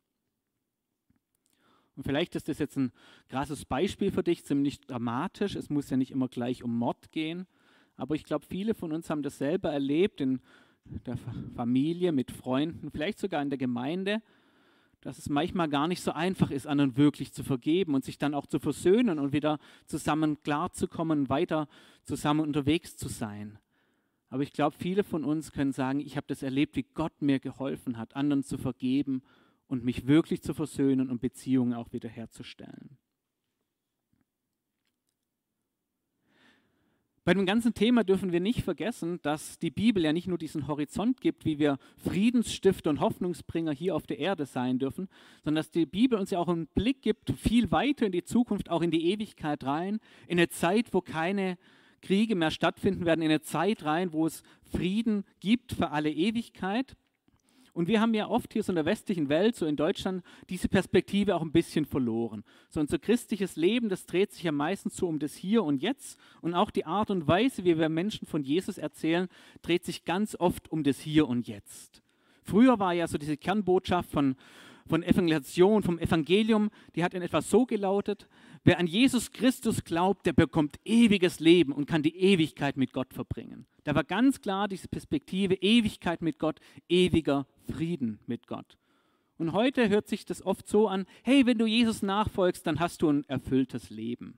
Und 1.96 2.04
vielleicht 2.04 2.36
ist 2.36 2.48
das 2.48 2.60
jetzt 2.60 2.78
ein 2.78 2.94
krasses 3.28 3.66
Beispiel 3.66 4.12
für 4.12 4.24
dich, 4.24 4.46
ziemlich 4.46 4.80
dramatisch. 4.80 5.56
Es 5.56 5.70
muss 5.70 5.90
ja 5.90 5.98
nicht 5.98 6.12
immer 6.12 6.30
gleich 6.30 6.64
um 6.64 6.78
Mord 6.78 7.12
gehen. 7.12 7.46
Aber 7.98 8.16
ich 8.16 8.24
glaube, 8.24 8.46
viele 8.46 8.74
von 8.74 8.94
uns 8.94 9.10
haben 9.10 9.22
das 9.22 9.38
selber 9.38 9.74
erlebt 9.74 10.22
in 10.22 10.40
der 11.06 11.18
Familie, 11.56 12.14
mit 12.14 12.32
Freunden, 12.32 12.90
vielleicht 12.92 13.20
sogar 13.20 13.42
in 13.42 13.50
der 13.50 13.60
Gemeinde, 13.60 14.22
dass 15.02 15.18
es 15.18 15.30
manchmal 15.30 15.70
gar 15.70 15.88
nicht 15.88 16.02
so 16.02 16.12
einfach 16.12 16.52
ist, 16.52 16.68
anderen 16.68 16.98
wirklich 16.98 17.34
zu 17.34 17.44
vergeben 17.44 17.94
und 17.94 18.04
sich 18.04 18.18
dann 18.18 18.34
auch 18.34 18.46
zu 18.46 18.60
versöhnen 18.60 19.20
und 19.20 19.34
wieder 19.34 19.60
zusammen 19.86 20.42
klarzukommen, 20.42 21.30
weiter 21.30 21.68
zusammen 22.04 22.42
unterwegs 22.42 22.98
zu 22.98 23.08
sein. 23.08 23.60
Aber 24.30 24.44
ich 24.44 24.54
glaube, 24.54 24.76
viele 24.78 25.04
von 25.04 25.24
uns 25.24 25.52
können 25.52 25.72
sagen, 25.72 26.00
ich 26.00 26.16
habe 26.16 26.28
das 26.28 26.44
erlebt, 26.44 26.76
wie 26.76 26.84
Gott 26.84 27.22
mir 27.22 27.40
geholfen 27.40 27.98
hat, 27.98 28.16
anderen 28.16 28.44
zu 28.44 28.58
vergeben 28.58 29.24
und 29.68 29.84
mich 29.84 30.08
wirklich 30.08 30.42
zu 30.42 30.54
versöhnen 30.54 31.10
und 31.10 31.22
Beziehungen 31.22 31.74
auch 31.74 31.92
wiederherzustellen. 31.92 32.98
Bei 37.30 37.36
dem 37.36 37.46
ganzen 37.46 37.76
Thema 37.76 38.04
dürfen 38.04 38.32
wir 38.32 38.40
nicht 38.40 38.64
vergessen, 38.64 39.20
dass 39.22 39.60
die 39.60 39.70
Bibel 39.70 40.04
ja 40.04 40.14
nicht 40.14 40.28
nur 40.28 40.40
diesen 40.40 40.68
Horizont 40.68 41.22
gibt, 41.22 41.46
wie 41.46 41.60
wir 41.60 41.78
Friedensstifter 41.98 42.90
und 42.90 43.02
Hoffnungsbringer 43.02 43.72
hier 43.72 43.96
auf 43.96 44.08
der 44.08 44.18
Erde 44.18 44.48
sein 44.48 44.80
dürfen, 44.80 45.10
sondern 45.44 45.64
dass 45.64 45.70
die 45.70 45.86
Bibel 45.86 46.18
uns 46.18 46.32
ja 46.32 46.40
auch 46.40 46.48
einen 46.48 46.66
Blick 46.66 47.04
gibt, 47.04 47.30
viel 47.38 47.72
weiter 47.72 48.08
in 48.08 48.14
die 48.14 48.24
Zukunft, 48.24 48.72
auch 48.72 48.82
in 48.82 48.90
die 48.90 49.12
Ewigkeit 49.12 49.64
rein, 49.64 50.00
in 50.28 50.40
eine 50.40 50.50
Zeit, 50.50 50.92
wo 50.92 51.02
keine 51.02 51.60
Kriege 52.02 52.36
mehr 52.36 52.52
stattfinden 52.52 53.06
werden, 53.06 53.22
in 53.22 53.30
eine 53.30 53.42
Zeit 53.42 53.86
rein, 53.86 54.14
wo 54.14 54.26
es 54.26 54.44
Frieden 54.72 55.24
gibt 55.40 55.74
für 55.74 55.92
alle 55.92 56.12
Ewigkeit. 56.12 56.96
Und 57.74 57.88
wir 57.88 58.02
haben 58.02 58.14
ja 58.14 58.28
oft 58.28 58.52
hier 58.52 58.64
so 58.64 58.72
in 58.72 58.76
der 58.76 58.86
westlichen 58.86 59.30
Welt, 59.30 59.56
so 59.56 59.66
in 59.66 59.76
Deutschland, 59.76 60.24
diese 60.50 60.68
Perspektive 60.68 61.36
auch 61.36 61.42
ein 61.42 61.52
bisschen 61.52 61.86
verloren. 61.86 62.44
So 62.70 62.80
unser 62.80 63.00
christliches 63.00 63.56
Leben, 63.56 63.90
das 63.90 64.06
dreht 64.06 64.34
sich 64.34 64.44
ja 64.44 64.52
meistens 64.52 64.98
so 64.98 65.08
um 65.08 65.20
das 65.20 65.36
Hier 65.36 65.64
und 65.64 65.82
Jetzt. 65.82 66.20
Und 66.42 66.56
auch 66.56 66.72
die 66.72 66.86
Art 66.86 67.10
und 67.10 67.28
Weise, 67.28 67.64
wie 67.64 67.78
wir 67.78 67.90
Menschen 67.90 68.28
von 68.28 68.44
Jesus 68.44 68.78
erzählen, 68.78 69.28
dreht 69.62 69.86
sich 69.86 70.04
ganz 70.04 70.36
oft 70.38 70.72
um 70.72 70.84
das 70.84 71.00
Hier 71.00 71.28
und 71.28 71.48
Jetzt. 71.48 72.02
Früher 72.44 72.80
war 72.80 72.94
ja 72.94 73.08
so 73.08 73.18
diese 73.18 73.38
Kernbotschaft 73.38 74.10
von, 74.10 74.36
von 74.88 75.04
Evangelisation, 75.04 75.84
vom 75.84 76.00
Evangelium, 76.00 76.72
die 76.96 77.04
hat 77.04 77.14
in 77.14 77.22
etwa 77.22 77.42
so 77.42 77.66
gelautet, 77.66 78.28
wer 78.64 78.80
an 78.80 78.88
Jesus 78.88 79.32
Christus 79.32 79.84
glaubt, 79.84 80.26
der 80.26 80.34
bekommt 80.34 80.80
ewiges 80.86 81.40
Leben 81.40 81.72
und 81.72 81.86
kann 81.86 82.04
die 82.04 82.16
Ewigkeit 82.16 82.78
mit 82.78 82.94
Gott 82.94 83.14
verbringen. 83.14 83.66
Da 83.84 83.96
war 83.96 84.04
ganz 84.04 84.42
klar 84.42 84.68
diese 84.68 84.88
Perspektive, 84.88 85.56
Ewigkeit 85.56 86.22
mit 86.22 86.40
Gott, 86.40 86.60
ewiger 86.88 87.48
Frieden 87.72 88.20
mit 88.28 88.48
Gott. 88.48 88.78
Und 89.38 89.54
heute 89.54 89.88
hört 89.90 90.08
sich 90.08 90.26
das 90.26 90.46
oft 90.46 90.68
so 90.68 90.88
an, 90.88 91.06
hey, 91.24 91.46
wenn 91.46 91.58
du 91.58 91.66
Jesus 91.66 92.02
nachfolgst, 92.02 92.68
dann 92.68 92.80
hast 92.80 93.02
du 93.02 93.10
ein 93.10 93.24
erfülltes 93.26 93.90
Leben 93.90 94.38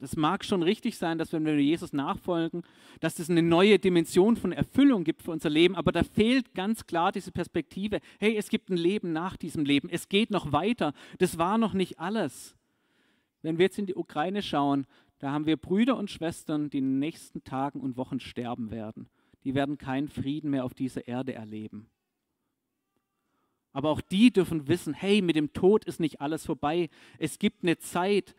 das 0.00 0.16
mag 0.16 0.44
schon 0.44 0.62
richtig 0.62 0.96
sein, 0.96 1.18
dass 1.18 1.32
wenn 1.32 1.44
wir 1.44 1.58
Jesus 1.60 1.92
nachfolgen, 1.92 2.62
dass 3.00 3.18
es 3.18 3.28
eine 3.28 3.42
neue 3.42 3.78
Dimension 3.78 4.36
von 4.36 4.52
Erfüllung 4.52 5.04
gibt 5.04 5.22
für 5.22 5.30
unser 5.30 5.50
Leben, 5.50 5.76
aber 5.76 5.92
da 5.92 6.02
fehlt 6.02 6.54
ganz 6.54 6.86
klar 6.86 7.12
diese 7.12 7.32
Perspektive, 7.32 8.00
hey, 8.18 8.36
es 8.36 8.48
gibt 8.48 8.70
ein 8.70 8.76
Leben 8.76 9.12
nach 9.12 9.36
diesem 9.36 9.64
Leben, 9.64 9.88
es 9.90 10.08
geht 10.08 10.30
noch 10.30 10.52
weiter, 10.52 10.94
das 11.18 11.38
war 11.38 11.58
noch 11.58 11.74
nicht 11.74 11.98
alles. 11.98 12.56
Wenn 13.42 13.58
wir 13.58 13.66
jetzt 13.66 13.78
in 13.78 13.86
die 13.86 13.94
Ukraine 13.94 14.42
schauen, 14.42 14.86
da 15.18 15.32
haben 15.32 15.46
wir 15.46 15.58
Brüder 15.58 15.96
und 15.98 16.10
Schwestern, 16.10 16.70
die 16.70 16.78
in 16.78 16.84
den 16.84 16.98
nächsten 16.98 17.44
Tagen 17.44 17.80
und 17.80 17.98
Wochen 17.98 18.20
sterben 18.20 18.70
werden. 18.70 19.08
Die 19.44 19.54
werden 19.54 19.76
keinen 19.76 20.08
Frieden 20.08 20.50
mehr 20.50 20.64
auf 20.64 20.74
dieser 20.74 21.06
Erde 21.06 21.34
erleben. 21.34 21.88
Aber 23.72 23.90
auch 23.90 24.00
die 24.00 24.32
dürfen 24.32 24.66
wissen, 24.66 24.94
hey, 24.94 25.22
mit 25.22 25.36
dem 25.36 25.52
Tod 25.52 25.84
ist 25.84 26.00
nicht 26.00 26.20
alles 26.20 26.44
vorbei. 26.44 26.88
Es 27.18 27.38
gibt 27.38 27.62
eine 27.62 27.78
Zeit, 27.78 28.34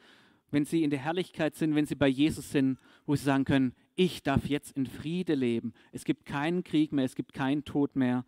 wenn 0.51 0.65
sie 0.65 0.83
in 0.83 0.89
der 0.89 0.99
Herrlichkeit 0.99 1.55
sind, 1.55 1.75
wenn 1.75 1.85
sie 1.85 1.95
bei 1.95 2.07
Jesus 2.07 2.51
sind, 2.51 2.77
wo 3.05 3.15
sie 3.15 3.23
sagen 3.23 3.45
können, 3.45 3.73
ich 3.95 4.21
darf 4.21 4.45
jetzt 4.47 4.77
in 4.77 4.85
Friede 4.85 5.33
leben. 5.33 5.73
Es 5.91 6.03
gibt 6.03 6.25
keinen 6.25 6.63
Krieg 6.63 6.91
mehr, 6.91 7.05
es 7.05 7.15
gibt 7.15 7.33
keinen 7.33 7.63
Tod 7.63 7.95
mehr. 7.95 8.25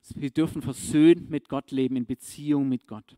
Sie 0.00 0.30
dürfen 0.30 0.60
versöhnt 0.60 1.30
mit 1.30 1.48
Gott 1.48 1.70
leben, 1.70 1.96
in 1.96 2.06
Beziehung 2.06 2.68
mit 2.68 2.86
Gott. 2.86 3.16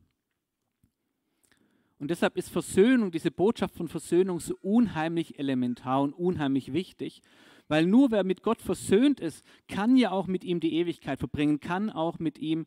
Und 1.99 2.11
deshalb 2.11 2.37
ist 2.37 2.51
Versöhnung, 2.51 3.11
diese 3.11 3.31
Botschaft 3.31 3.75
von 3.75 3.88
Versöhnung 3.88 4.38
so 4.38 4.55
unheimlich 4.61 5.38
elementar 5.38 6.03
und 6.03 6.12
unheimlich 6.12 6.72
wichtig, 6.72 7.22
weil 7.68 7.87
nur 7.87 8.11
wer 8.11 8.22
mit 8.22 8.42
Gott 8.42 8.61
versöhnt 8.61 9.18
ist, 9.18 9.44
kann 9.66 9.96
ja 9.96 10.11
auch 10.11 10.27
mit 10.27 10.44
ihm 10.44 10.61
die 10.61 10.75
Ewigkeit 10.75 11.18
verbringen, 11.18 11.59
kann 11.59 11.90
auch 11.90 12.18
mit 12.18 12.38
ihm 12.38 12.66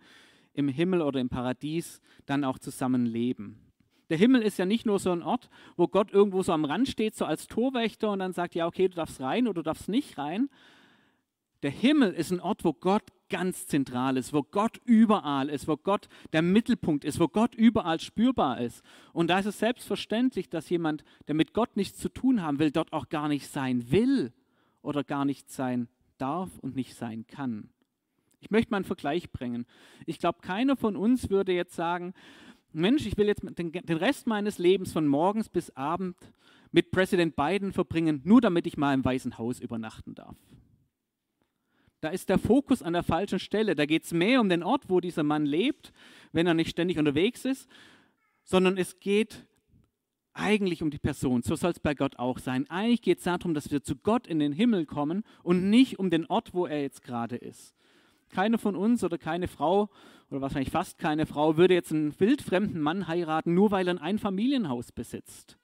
im 0.53 0.67
Himmel 0.67 1.01
oder 1.01 1.21
im 1.21 1.29
Paradies 1.29 2.01
dann 2.25 2.43
auch 2.43 2.59
zusammen 2.59 3.05
leben. 3.05 3.68
Der 4.09 4.17
Himmel 4.17 4.41
ist 4.41 4.57
ja 4.57 4.65
nicht 4.65 4.85
nur 4.85 4.99
so 4.99 5.11
ein 5.11 5.21
Ort, 5.21 5.49
wo 5.77 5.87
Gott 5.87 6.11
irgendwo 6.11 6.41
so 6.41 6.51
am 6.51 6.65
Rand 6.65 6.87
steht, 6.87 7.15
so 7.15 7.25
als 7.25 7.47
Torwächter 7.47 8.11
und 8.11 8.19
dann 8.19 8.33
sagt, 8.33 8.55
ja, 8.55 8.65
okay, 8.65 8.87
du 8.87 8.95
darfst 8.95 9.21
rein 9.21 9.47
oder 9.47 9.61
du 9.61 9.63
darfst 9.63 9.87
nicht 9.87 10.17
rein. 10.17 10.49
Der 11.61 11.71
Himmel 11.71 12.13
ist 12.13 12.31
ein 12.31 12.39
Ort, 12.39 12.63
wo 12.63 12.73
Gott 12.73 13.03
ganz 13.29 13.67
zentral 13.67 14.17
ist, 14.17 14.33
wo 14.33 14.41
Gott 14.41 14.79
überall 14.85 15.49
ist, 15.49 15.67
wo 15.67 15.77
Gott 15.77 16.07
der 16.33 16.41
Mittelpunkt 16.41 17.05
ist, 17.05 17.19
wo 17.19 17.27
Gott 17.27 17.53
überall 17.53 17.99
spürbar 17.99 18.59
ist. 18.59 18.83
Und 19.13 19.27
da 19.27 19.39
ist 19.39 19.45
es 19.45 19.59
selbstverständlich, 19.59 20.49
dass 20.49 20.69
jemand, 20.69 21.03
der 21.27 21.35
mit 21.35 21.53
Gott 21.53 21.77
nichts 21.77 21.99
zu 21.99 22.09
tun 22.09 22.41
haben 22.41 22.59
will, 22.59 22.71
dort 22.71 22.91
auch 22.91 23.09
gar 23.09 23.27
nicht 23.27 23.47
sein 23.47 23.91
will 23.91 24.33
oder 24.81 25.03
gar 25.03 25.25
nicht 25.25 25.51
sein 25.51 25.87
darf 26.17 26.49
und 26.59 26.75
nicht 26.75 26.95
sein 26.95 27.25
kann. 27.27 27.69
Ich 28.41 28.51
möchte 28.51 28.71
mal 28.71 28.77
einen 28.77 28.85
Vergleich 28.85 29.31
bringen. 29.31 29.65
Ich 30.05 30.17
glaube, 30.17 30.39
keiner 30.41 30.77
von 30.77 30.95
uns 30.95 31.29
würde 31.29 31.51
jetzt 31.51 31.75
sagen, 31.75 32.13
Mensch, 32.71 33.05
ich 33.05 33.17
will 33.17 33.27
jetzt 33.27 33.43
den, 33.43 33.97
Rest 33.97 34.27
meines 34.27 34.57
Lebens 34.57 34.91
von 34.91 35.07
morgens 35.07 35.49
bis 35.49 35.69
abend 35.71 36.15
mit 36.71 36.91
Präsident 36.91 37.35
Biden 37.35 37.73
verbringen, 37.73 38.21
nur 38.23 38.41
damit 38.41 38.67
ich 38.67 38.77
mal 38.77 38.93
im 38.93 39.03
Weißen 39.03 39.37
Haus 39.37 39.59
übernachten 39.59 40.13
darf. 40.13 40.35
Da 42.01 42.09
ist 42.09 42.29
der 42.29 42.37
Fokus 42.37 42.81
an 42.81 42.93
der 42.93 43.03
falschen 43.03 43.39
Stelle. 43.39 43.75
Da 43.75 43.85
geht 43.85 44.05
es 44.05 44.13
mehr 44.13 44.39
um 44.39 44.49
den 44.49 44.63
Ort, 44.63 44.89
wo 44.89 44.99
dieser 44.99 45.23
Mann 45.23 45.45
lebt, 45.45 45.91
wenn 46.31 46.47
er 46.47 46.53
nicht 46.53 46.69
ständig 46.69 46.97
unterwegs 46.97 47.43
ist, 47.43 47.67
sondern 48.43 48.77
es 48.77 48.99
geht 48.99 49.45
eigentlich 50.33 50.81
um 50.81 50.91
die 50.91 50.99
Person. 50.99 51.41
So 51.41 51.55
soll 51.55 51.71
es 51.71 51.79
bei 51.79 51.95
Gott 51.95 52.17
auch 52.17 52.39
sein. 52.39 52.69
Eigentlich 52.69 53.01
geht 53.01 53.17
es 53.17 53.25
darum, 53.25 53.53
dass 53.53 53.71
wir 53.71 53.83
zu 53.83 53.95
Gott 53.95 54.27
in 54.27 54.39
den 54.39 54.53
Himmel 54.53 54.85
kommen 54.85 55.23
und 55.43 55.69
nicht 55.69 55.99
um 55.99 56.09
den 56.09 56.25
Ort, 56.27 56.53
wo 56.53 56.65
er 56.65 56.81
jetzt 56.81 57.03
gerade 57.03 57.35
ist. 57.35 57.75
Keine 58.29 58.57
von 58.57 58.75
uns 58.75 59.03
oder 59.03 59.17
keine 59.17 59.47
Frau 59.47 59.89
oder 60.29 60.41
wahrscheinlich 60.41 60.71
fast 60.71 60.97
keine 60.97 61.25
Frau 61.25 61.57
würde 61.57 61.73
jetzt 61.73 61.91
einen 61.91 62.17
wildfremden 62.19 62.81
Mann 62.81 63.07
heiraten, 63.07 63.53
nur 63.53 63.71
weil 63.71 63.87
er 63.87 63.95
ein 63.95 63.99
Einfamilienhaus 63.99 64.91
besitzt. 64.91 65.57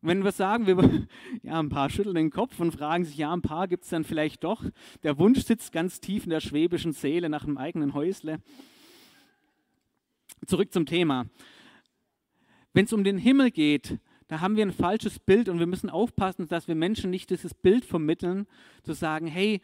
Wenn 0.00 0.22
wir 0.22 0.32
sagen, 0.32 0.66
wir, 0.66 1.06
ja, 1.42 1.58
ein 1.58 1.68
paar 1.68 1.90
schütteln 1.90 2.14
den 2.14 2.30
Kopf 2.30 2.60
und 2.60 2.72
fragen 2.72 3.04
sich, 3.04 3.16
ja, 3.16 3.32
ein 3.32 3.42
paar 3.42 3.68
gibt 3.68 3.84
es 3.84 3.90
dann 3.90 4.04
vielleicht 4.04 4.44
doch. 4.44 4.64
Der 5.02 5.18
Wunsch 5.18 5.44
sitzt 5.44 5.72
ganz 5.72 6.00
tief 6.00 6.24
in 6.24 6.30
der 6.30 6.40
schwäbischen 6.40 6.92
Seele 6.92 7.28
nach 7.28 7.44
einem 7.44 7.58
eigenen 7.58 7.94
Häusle. 7.94 8.40
Zurück 10.46 10.72
zum 10.72 10.86
Thema. 10.86 11.26
Wenn 12.72 12.84
es 12.84 12.92
um 12.92 13.02
den 13.02 13.18
Himmel 13.18 13.50
geht, 13.50 13.98
da 14.28 14.40
haben 14.40 14.56
wir 14.56 14.64
ein 14.64 14.72
falsches 14.72 15.18
Bild 15.18 15.48
und 15.48 15.58
wir 15.58 15.66
müssen 15.66 15.90
aufpassen, 15.90 16.46
dass 16.46 16.68
wir 16.68 16.74
Menschen 16.74 17.10
nicht 17.10 17.30
dieses 17.30 17.54
Bild 17.54 17.84
vermitteln, 17.84 18.46
zu 18.82 18.92
sagen, 18.92 19.26
hey, 19.26 19.60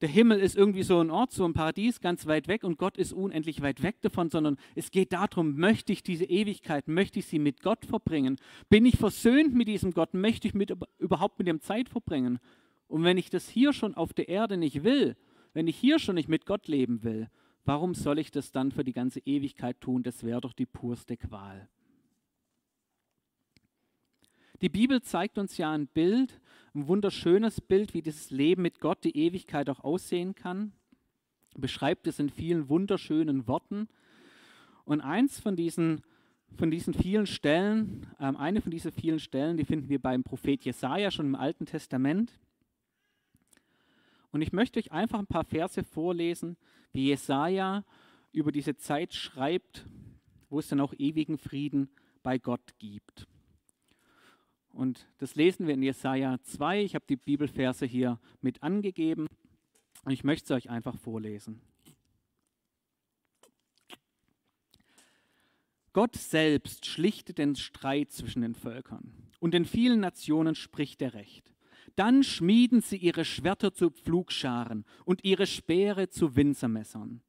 der 0.00 0.08
Himmel 0.08 0.38
ist 0.38 0.56
irgendwie 0.56 0.82
so 0.82 1.00
ein 1.00 1.10
Ort, 1.10 1.32
so 1.32 1.44
ein 1.44 1.54
Paradies 1.54 2.00
ganz 2.00 2.26
weit 2.26 2.46
weg 2.46 2.62
und 2.62 2.78
Gott 2.78 2.96
ist 2.96 3.12
unendlich 3.12 3.62
weit 3.62 3.82
weg 3.82 4.00
davon, 4.02 4.30
sondern 4.30 4.56
es 4.74 4.90
geht 4.90 5.12
darum, 5.12 5.56
möchte 5.56 5.92
ich 5.92 6.02
diese 6.02 6.24
Ewigkeit, 6.24 6.86
möchte 6.88 7.18
ich 7.18 7.26
sie 7.26 7.38
mit 7.38 7.62
Gott 7.62 7.84
verbringen? 7.84 8.36
Bin 8.68 8.86
ich 8.86 8.96
versöhnt 8.96 9.54
mit 9.54 9.68
diesem 9.68 9.92
Gott? 9.92 10.14
Möchte 10.14 10.46
ich 10.46 10.54
mit, 10.54 10.72
überhaupt 10.98 11.38
mit 11.38 11.48
dem 11.48 11.60
Zeit 11.60 11.88
verbringen? 11.88 12.38
Und 12.86 13.02
wenn 13.02 13.18
ich 13.18 13.28
das 13.30 13.48
hier 13.48 13.72
schon 13.72 13.94
auf 13.94 14.12
der 14.12 14.28
Erde 14.28 14.56
nicht 14.56 14.84
will, 14.84 15.16
wenn 15.52 15.66
ich 15.66 15.76
hier 15.76 15.98
schon 15.98 16.14
nicht 16.14 16.28
mit 16.28 16.46
Gott 16.46 16.68
leben 16.68 17.02
will, 17.02 17.28
warum 17.64 17.94
soll 17.94 18.18
ich 18.18 18.30
das 18.30 18.52
dann 18.52 18.70
für 18.70 18.84
die 18.84 18.92
ganze 18.92 19.20
Ewigkeit 19.20 19.80
tun? 19.80 20.02
Das 20.02 20.22
wäre 20.22 20.40
doch 20.40 20.52
die 20.52 20.66
purste 20.66 21.16
Qual. 21.16 21.68
Die 24.60 24.68
Bibel 24.68 25.00
zeigt 25.02 25.38
uns 25.38 25.56
ja 25.56 25.70
ein 25.70 25.86
Bild, 25.86 26.40
ein 26.74 26.88
wunderschönes 26.88 27.60
Bild, 27.60 27.94
wie 27.94 28.02
dieses 28.02 28.30
Leben 28.30 28.62
mit 28.62 28.80
Gott, 28.80 29.04
die 29.04 29.16
Ewigkeit 29.16 29.70
auch 29.70 29.84
aussehen 29.84 30.34
kann. 30.34 30.72
Beschreibt 31.56 32.08
es 32.08 32.18
in 32.18 32.28
vielen 32.28 32.68
wunderschönen 32.68 33.46
Worten. 33.46 33.88
Und 34.84 35.00
eins 35.00 35.38
von 35.38 35.54
diesen, 35.54 36.02
von 36.56 36.72
diesen 36.72 36.92
vielen 36.92 37.26
Stellen, 37.26 38.06
äh, 38.18 38.24
eine 38.24 38.60
von 38.60 38.72
diesen 38.72 38.90
vielen 38.90 39.20
Stellen, 39.20 39.56
die 39.56 39.64
finden 39.64 39.88
wir 39.88 40.00
beim 40.00 40.24
Prophet 40.24 40.64
Jesaja 40.64 41.12
schon 41.12 41.26
im 41.26 41.34
Alten 41.36 41.66
Testament. 41.66 42.32
Und 44.32 44.42
ich 44.42 44.52
möchte 44.52 44.80
euch 44.80 44.90
einfach 44.90 45.20
ein 45.20 45.26
paar 45.26 45.44
Verse 45.44 45.84
vorlesen, 45.84 46.56
wie 46.92 47.06
Jesaja 47.06 47.84
über 48.32 48.50
diese 48.50 48.76
Zeit 48.76 49.14
schreibt, 49.14 49.86
wo 50.50 50.58
es 50.58 50.68
dann 50.68 50.80
auch 50.80 50.94
ewigen 50.98 51.38
Frieden 51.38 51.90
bei 52.22 52.38
Gott 52.38 52.76
gibt. 52.78 53.26
Und 54.72 55.08
das 55.18 55.34
lesen 55.34 55.66
wir 55.66 55.74
in 55.74 55.82
Jesaja 55.82 56.38
2. 56.42 56.82
Ich 56.82 56.94
habe 56.94 57.04
die 57.08 57.16
Bibelverse 57.16 57.86
hier 57.86 58.20
mit 58.40 58.62
angegeben 58.62 59.26
und 60.04 60.12
ich 60.12 60.24
möchte 60.24 60.44
es 60.44 60.56
euch 60.56 60.70
einfach 60.70 60.96
vorlesen. 60.96 61.60
Gott 65.92 66.16
selbst 66.16 66.86
schlichtet 66.86 67.38
den 67.38 67.56
Streit 67.56 68.12
zwischen 68.12 68.42
den 68.42 68.54
Völkern 68.54 69.12
und 69.40 69.54
in 69.54 69.64
vielen 69.64 70.00
Nationen 70.00 70.54
spricht 70.54 71.02
er 71.02 71.14
Recht. 71.14 71.52
Dann 71.96 72.22
schmieden 72.22 72.80
sie 72.80 72.96
ihre 72.96 73.24
Schwerter 73.24 73.72
zu 73.72 73.90
Pflugscharen 73.90 74.84
und 75.04 75.24
ihre 75.24 75.46
Speere 75.46 76.08
zu 76.08 76.36
Winzermessern. 76.36 77.22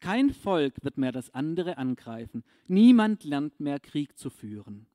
Kein 0.00 0.30
Volk 0.30 0.82
wird 0.82 0.98
mehr 0.98 1.12
das 1.12 1.32
andere 1.34 1.76
angreifen. 1.78 2.42
Niemand 2.66 3.22
lernt 3.22 3.60
mehr 3.60 3.78
Krieg 3.78 4.16
zu 4.18 4.30
führen. 4.30 4.86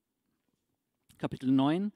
Kapitel 1.17 1.51
9. 1.51 1.91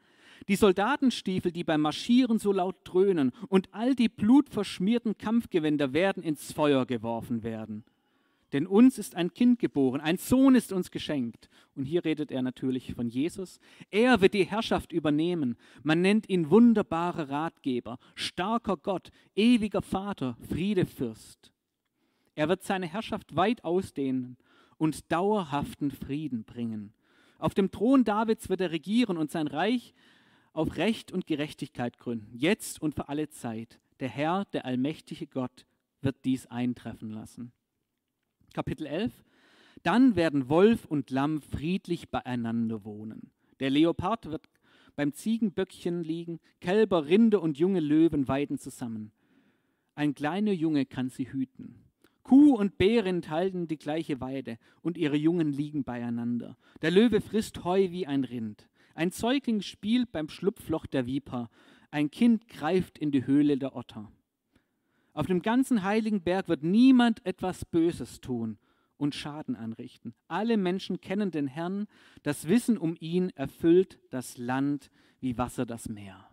Die 0.48 0.56
Soldatenstiefel, 0.56 1.52
die 1.52 1.64
beim 1.64 1.82
Marschieren 1.82 2.40
so 2.40 2.52
laut 2.52 2.78
dröhnen, 2.84 3.32
und 3.50 3.74
all 3.74 3.96
die 3.96 4.10
blutverschmierten 4.10 5.18
Kampfgewänder 5.18 5.94
werden 5.94 6.24
ins 6.24 6.54
Feuer 6.54 6.86
geworfen 6.86 7.44
werden. 7.44 7.84
Denn 8.54 8.66
uns 8.66 8.98
ist 8.98 9.16
ein 9.16 9.34
Kind 9.34 9.60
geboren, 9.60 10.02
ein 10.02 10.18
Sohn 10.18 10.56
ist 10.56 10.72
uns 10.72 10.90
geschenkt. 10.90 11.50
Und 11.76 11.86
hier 11.86 12.04
redet 12.04 12.32
er 12.32 12.42
natürlich 12.42 12.94
von 12.96 13.08
Jesus. 13.08 13.60
Er 13.92 14.22
wird 14.22 14.34
die 14.34 14.46
Herrschaft 14.46 14.92
übernehmen. 14.92 15.56
Man 15.84 16.02
nennt 16.02 16.28
ihn 16.30 16.50
wunderbarer 16.50 17.30
Ratgeber, 17.30 18.00
starker 18.16 18.78
Gott, 18.78 19.12
ewiger 19.36 19.82
Vater, 19.82 20.36
Friedefürst. 20.50 21.52
Er 22.34 22.50
wird 22.50 22.64
seine 22.64 22.88
Herrschaft 22.88 23.36
weit 23.36 23.64
ausdehnen 23.64 24.38
und 24.78 25.12
dauerhaften 25.12 25.92
Frieden 25.92 26.44
bringen. 26.44 26.94
Auf 27.40 27.54
dem 27.54 27.72
Thron 27.72 28.04
Davids 28.04 28.50
wird 28.50 28.62
er 28.62 28.72
regieren 28.72 29.18
und 29.18 29.32
sein 29.32 29.48
Reich 29.48 29.94
auf 30.54 30.76
Recht 30.78 31.12
und 31.12 31.26
Gerechtigkeit 31.26 31.98
gründen, 31.98 32.38
jetzt 32.38 32.82
und 32.82 32.96
für 32.96 33.10
alle 33.10 33.30
Zeit. 33.30 33.80
Der 34.00 34.10
Herr, 34.10 34.46
der 34.54 34.66
allmächtige 34.66 35.26
Gott, 35.26 35.66
wird 36.02 36.18
dies 36.26 36.46
eintreffen 36.48 37.12
lassen. 37.12 37.52
Kapitel 38.54 38.86
11. 38.86 39.14
Dann 39.84 40.16
werden 40.16 40.50
Wolf 40.50 40.86
und 40.86 41.10
Lamm 41.12 41.42
friedlich 41.42 42.10
beieinander 42.10 42.84
wohnen. 42.84 43.32
Der 43.60 43.70
Leopard 43.70 44.26
wird 44.26 44.50
beim 44.96 45.14
Ziegenböckchen 45.14 46.04
liegen, 46.04 46.40
Kälber, 46.60 47.06
Rinde 47.06 47.40
und 47.40 47.58
junge 47.58 47.80
Löwen 47.80 48.28
weiden 48.28 48.58
zusammen. 48.58 49.14
Ein 49.96 50.14
kleiner 50.14 50.52
Junge 50.52 50.86
kann 50.86 51.10
sie 51.10 51.32
hüten. 51.32 51.89
Kuh 52.24 52.56
und 52.56 52.78
Bärin 52.78 53.22
teilen 53.22 53.68
die 53.68 53.78
gleiche 53.78 54.22
Weide 54.22 54.58
und 54.82 54.98
ihre 54.98 55.16
Jungen 55.16 55.52
liegen 55.52 55.84
beieinander. 55.84 56.58
Der 56.82 56.92
Löwe 56.92 57.22
frisst 57.22 57.64
Heu 57.64 57.92
wie 57.92 58.06
ein 58.06 58.24
Rind. 58.24 58.70
Ein 58.96 59.12
Säugling 59.12 59.62
spielt 59.62 60.12
beim 60.12 60.30
Schlupfloch 60.30 60.86
der 60.86 61.06
Viper. 61.06 61.50
Ein 61.92 62.12
Kind 62.12 62.48
greift 62.48 62.98
in 62.98 63.12
die 63.12 63.26
Höhle 63.26 63.58
der 63.58 63.76
Otter. 63.76 64.12
Auf 65.14 65.26
dem 65.28 65.42
ganzen 65.42 65.84
heiligen 65.84 66.22
Berg 66.22 66.48
wird 66.50 66.64
niemand 66.64 67.26
etwas 67.26 67.66
Böses 67.66 68.22
tun 68.22 68.58
und 68.98 69.16
Schaden 69.16 69.56
anrichten. 69.56 70.14
Alle 70.28 70.58
Menschen 70.58 71.02
kennen 71.02 71.32
den 71.32 71.48
Herrn. 71.48 71.88
Das 72.24 72.48
Wissen 72.48 72.78
um 72.78 72.96
ihn 73.00 73.30
erfüllt 73.32 74.00
das 74.12 74.38
Land 74.38 74.92
wie 75.20 75.38
Wasser 75.38 75.66
das 75.66 75.90
Meer. 75.90 76.30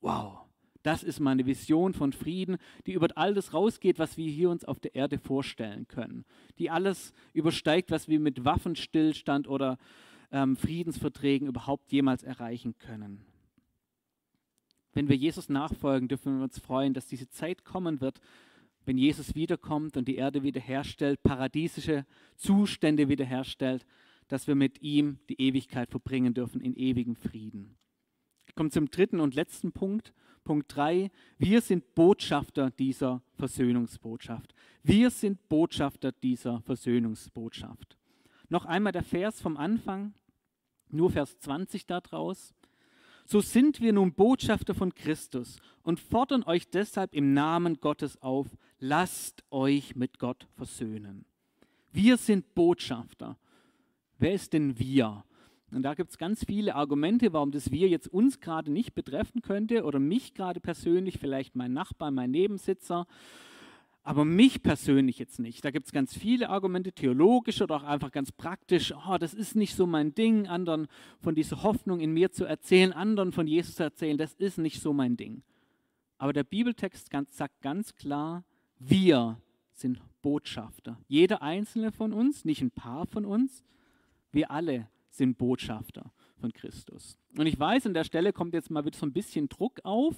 Wow. 0.00 0.47
Das 0.82 1.02
ist 1.02 1.20
meine 1.20 1.46
Vision 1.46 1.92
von 1.92 2.12
Frieden, 2.12 2.56
die 2.86 2.92
über 2.92 3.08
all 3.16 3.34
das 3.34 3.52
rausgeht, 3.52 3.98
was 3.98 4.16
wir 4.16 4.30
hier 4.30 4.50
uns 4.50 4.64
auf 4.64 4.78
der 4.78 4.94
Erde 4.94 5.18
vorstellen 5.18 5.88
können. 5.88 6.24
Die 6.58 6.70
alles 6.70 7.12
übersteigt, 7.32 7.90
was 7.90 8.08
wir 8.08 8.20
mit 8.20 8.44
Waffenstillstand 8.44 9.48
oder 9.48 9.76
ähm, 10.30 10.56
Friedensverträgen 10.56 11.48
überhaupt 11.48 11.90
jemals 11.90 12.22
erreichen 12.22 12.78
können. 12.78 13.24
Wenn 14.92 15.08
wir 15.08 15.16
Jesus 15.16 15.48
nachfolgen, 15.48 16.08
dürfen 16.08 16.38
wir 16.38 16.44
uns 16.44 16.58
freuen, 16.58 16.94
dass 16.94 17.06
diese 17.06 17.28
Zeit 17.28 17.64
kommen 17.64 18.00
wird, 18.00 18.20
wenn 18.84 18.98
Jesus 18.98 19.34
wiederkommt 19.34 19.96
und 19.96 20.08
die 20.08 20.16
Erde 20.16 20.42
wiederherstellt, 20.42 21.22
paradiesische 21.22 22.06
Zustände 22.36 23.08
wiederherstellt, 23.08 23.84
dass 24.28 24.46
wir 24.46 24.54
mit 24.54 24.80
ihm 24.82 25.18
die 25.28 25.40
Ewigkeit 25.40 25.90
verbringen 25.90 26.34
dürfen 26.34 26.60
in 26.60 26.74
ewigem 26.74 27.14
Frieden. 27.14 27.76
Ich 28.46 28.54
komme 28.54 28.70
zum 28.70 28.90
dritten 28.90 29.20
und 29.20 29.34
letzten 29.34 29.72
Punkt. 29.72 30.14
Punkt 30.48 30.74
3, 30.74 31.10
wir 31.36 31.60
sind 31.60 31.94
Botschafter 31.94 32.70
dieser 32.70 33.20
Versöhnungsbotschaft. 33.34 34.54
Wir 34.82 35.10
sind 35.10 35.46
Botschafter 35.50 36.10
dieser 36.10 36.62
Versöhnungsbotschaft. 36.62 37.98
Noch 38.48 38.64
einmal 38.64 38.92
der 38.92 39.02
Vers 39.02 39.42
vom 39.42 39.58
Anfang, 39.58 40.14
nur 40.88 41.10
Vers 41.10 41.38
20 41.40 41.84
daraus. 41.84 42.54
So 43.26 43.42
sind 43.42 43.82
wir 43.82 43.92
nun 43.92 44.14
Botschafter 44.14 44.74
von 44.74 44.94
Christus 44.94 45.58
und 45.82 46.00
fordern 46.00 46.44
euch 46.44 46.70
deshalb 46.70 47.12
im 47.12 47.34
Namen 47.34 47.78
Gottes 47.80 48.16
auf, 48.22 48.46
lasst 48.78 49.44
euch 49.50 49.96
mit 49.96 50.18
Gott 50.18 50.48
versöhnen. 50.54 51.26
Wir 51.92 52.16
sind 52.16 52.54
Botschafter. 52.54 53.36
Wer 54.16 54.32
ist 54.32 54.54
denn 54.54 54.78
wir? 54.78 55.24
Und 55.70 55.82
da 55.82 55.94
gibt 55.94 56.10
es 56.10 56.18
ganz 56.18 56.44
viele 56.44 56.74
Argumente, 56.74 57.32
warum 57.32 57.50
das 57.50 57.70
wir 57.70 57.88
jetzt 57.88 58.08
uns 58.08 58.40
gerade 58.40 58.72
nicht 58.72 58.94
betreffen 58.94 59.42
könnte 59.42 59.84
oder 59.84 59.98
mich 59.98 60.34
gerade 60.34 60.60
persönlich, 60.60 61.18
vielleicht 61.18 61.56
mein 61.56 61.72
Nachbar, 61.74 62.10
mein 62.10 62.30
Nebensitzer, 62.30 63.06
aber 64.02 64.24
mich 64.24 64.62
persönlich 64.62 65.18
jetzt 65.18 65.38
nicht. 65.38 65.62
Da 65.62 65.70
gibt 65.70 65.84
es 65.84 65.92
ganz 65.92 66.16
viele 66.16 66.48
Argumente, 66.48 66.92
theologisch 66.92 67.60
oder 67.60 67.76
auch 67.76 67.82
einfach 67.82 68.10
ganz 68.10 68.32
praktisch. 68.32 68.94
Oh, 69.06 69.18
das 69.18 69.34
ist 69.34 69.54
nicht 69.54 69.74
so 69.74 69.86
mein 69.86 70.14
Ding, 70.14 70.46
anderen 70.46 70.88
von 71.20 71.34
dieser 71.34 71.62
Hoffnung 71.62 72.00
in 72.00 72.12
mir 72.12 72.32
zu 72.32 72.46
erzählen, 72.46 72.94
anderen 72.94 73.32
von 73.32 73.46
Jesus 73.46 73.74
zu 73.74 73.82
erzählen, 73.82 74.16
das 74.16 74.32
ist 74.32 74.56
nicht 74.56 74.80
so 74.80 74.94
mein 74.94 75.18
Ding. 75.18 75.42
Aber 76.16 76.32
der 76.32 76.44
Bibeltext 76.44 77.10
sagt 77.30 77.60
ganz 77.60 77.94
klar, 77.94 78.44
wir 78.78 79.38
sind 79.74 80.00
Botschafter. 80.22 80.98
Jeder 81.06 81.42
einzelne 81.42 81.92
von 81.92 82.14
uns, 82.14 82.46
nicht 82.46 82.62
ein 82.62 82.70
paar 82.70 83.06
von 83.06 83.26
uns, 83.26 83.62
wir 84.32 84.50
alle 84.50 84.88
sind 85.18 85.36
Botschafter 85.36 86.12
von 86.40 86.52
Christus. 86.52 87.18
Und 87.36 87.46
ich 87.46 87.58
weiß, 87.58 87.86
an 87.86 87.94
der 87.94 88.04
Stelle 88.04 88.32
kommt 88.32 88.54
jetzt 88.54 88.70
mal 88.70 88.84
wieder 88.84 88.96
so 88.96 89.04
ein 89.04 89.12
bisschen 89.12 89.48
Druck 89.48 89.80
auf, 89.84 90.16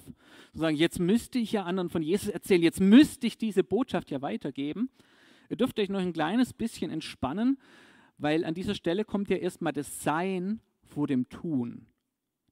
zu 0.53 0.59
sagen, 0.59 0.77
jetzt 0.77 0.99
müsste 0.99 1.39
ich 1.39 1.51
ja 1.51 1.63
anderen 1.63 1.89
von 1.89 2.01
Jesus 2.01 2.29
erzählen, 2.29 2.63
jetzt 2.63 2.79
müsste 2.79 3.27
ich 3.27 3.37
diese 3.37 3.63
Botschaft 3.63 4.11
ja 4.11 4.21
weitergeben. 4.21 4.89
Ihr 5.49 5.57
dürft 5.57 5.79
euch 5.79 5.89
noch 5.89 5.99
ein 5.99 6.13
kleines 6.13 6.53
bisschen 6.53 6.91
entspannen, 6.91 7.59
weil 8.17 8.45
an 8.45 8.53
dieser 8.53 8.75
Stelle 8.75 9.03
kommt 9.03 9.29
ja 9.29 9.37
erstmal 9.37 9.73
das 9.73 10.03
Sein 10.03 10.61
vor 10.83 11.07
dem 11.07 11.27
Tun. 11.27 11.87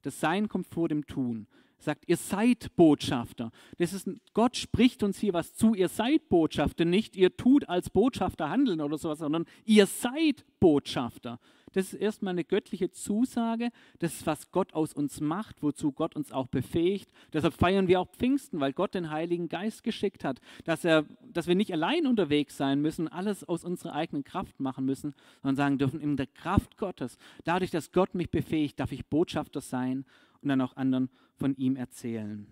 Das 0.02 0.20
Sein 0.20 0.50
kommt 0.50 0.68
vor 0.68 0.90
dem 0.90 1.06
Tun. 1.06 1.48
Sagt, 1.78 2.10
ihr 2.10 2.18
seid 2.18 2.76
Botschafter. 2.76 3.52
Das 3.78 3.94
ist, 3.94 4.10
Gott 4.34 4.58
spricht 4.58 5.02
uns 5.02 5.18
hier 5.18 5.32
was 5.32 5.54
zu. 5.54 5.76
Ihr 5.76 5.88
seid 5.88 6.28
Botschafter, 6.28 6.84
nicht 6.84 7.16
ihr 7.16 7.38
tut 7.38 7.70
als 7.70 7.90
Botschafter 7.90 8.50
handeln 8.50 8.82
oder 8.82 8.98
sowas, 8.98 9.20
sondern 9.20 9.46
ihr 9.64 9.86
seid 9.86 10.46
Botschafter. 10.60 11.40
Das 11.74 11.94
ist 11.94 12.00
erstmal 12.00 12.32
eine 12.32 12.44
göttliche 12.44 12.92
Zusage. 12.92 13.70
Das 14.00 14.14
ist, 14.14 14.26
was 14.26 14.52
Gott 14.52 14.74
aus 14.74 14.94
uns 14.94 15.22
macht, 15.22 15.62
wozu 15.62 15.92
Gott 15.92 16.16
uns 16.16 16.32
auch 16.32 16.48
befähigt. 16.48 17.12
Deshalb 17.34 17.54
feiern 17.54 17.88
wir 17.88 18.00
auch 18.00 18.10
Pfingsten, 18.10 18.60
weil 18.60 18.74
Gott 18.74 18.94
den 18.94 19.10
Heiligen 19.10 19.50
Geist 19.50 19.84
geschickt 19.84 20.24
hat, 20.24 20.40
dass, 20.64 20.86
er, 20.86 21.06
dass 21.32 21.48
wir 21.48 21.56
nicht 21.56 21.74
allein 21.74 22.08
unterwegs 22.08 22.58
sein 22.58 22.82
müssen, 22.82 23.08
alles 23.08 23.44
aus 23.44 23.64
unserer 23.64 23.94
eigenen 23.94 24.24
Kraft 24.24 24.60
machen 24.60 24.86
müssen, 24.86 25.14
sondern 25.42 25.56
sagen 25.56 25.78
dürfen, 25.78 26.02
in 26.02 26.18
der 26.18 26.28
Kraft 26.28 26.78
Gottes, 26.78 27.18
dadurch, 27.44 27.72
dass 27.72 27.92
Gott 27.92 28.16
mich 28.16 28.30
befähigt, 28.30 28.80
darf 28.80 28.92
ich 28.92 29.06
Botschafter 29.06 29.62
sein 29.62 30.06
und 30.42 30.50
dann 30.50 30.62
auch 30.62 30.76
anderen 30.76 31.10
von 31.36 31.56
ihm 31.56 31.76
erzählen. 31.76 32.48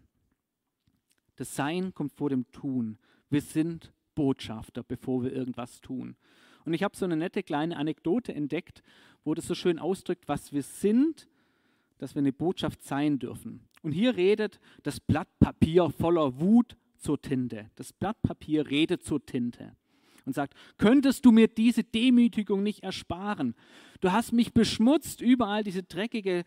Das 1.36 1.56
Sein 1.56 1.94
kommt 1.94 2.14
vor 2.14 2.30
dem 2.30 2.52
Tun. 2.52 2.98
Wir 3.30 3.42
sind 3.42 3.94
Botschafter, 4.16 4.84
bevor 4.84 5.24
wir 5.24 5.32
irgendwas 5.32 5.80
tun. 5.82 6.16
Und 6.68 6.74
ich 6.74 6.84
habe 6.84 6.98
so 6.98 7.06
eine 7.06 7.16
nette 7.16 7.44
kleine 7.44 7.78
Anekdote 7.78 8.36
entdeckt, 8.36 8.84
wo 9.24 9.34
das 9.34 9.48
so 9.48 9.56
schön 9.56 9.80
ausdrückt, 9.80 10.28
was 10.28 10.52
wir 10.52 10.64
sind, 10.64 11.30
dass 11.98 12.14
wir 12.14 12.20
eine 12.20 12.34
Botschaft 12.34 12.84
sein 12.84 13.20
dürfen. 13.20 13.62
Und 13.84 13.94
hier 13.94 14.18
redet 14.18 14.60
das 14.84 15.00
Blatt 15.00 15.30
Papier 15.40 15.90
voller 15.90 16.42
Wut 16.42 16.76
zur 16.98 17.22
Tinte. 17.22 17.72
Das 17.78 17.94
Blatt 17.94 18.22
Papier 18.22 18.70
redet 18.70 19.02
zur 19.02 19.26
Tinte 19.26 19.78
und 20.26 20.34
sagt, 20.34 20.56
könntest 20.78 21.24
du 21.24 21.32
mir 21.32 21.48
diese 21.48 21.86
Demütigung 21.86 22.64
nicht 22.64 22.84
ersparen? 22.84 23.56
Du 24.02 24.12
hast 24.12 24.34
mich 24.34 24.52
beschmutzt, 24.54 25.22
überall 25.22 25.64
diese 25.64 25.84
dreckige 25.84 26.44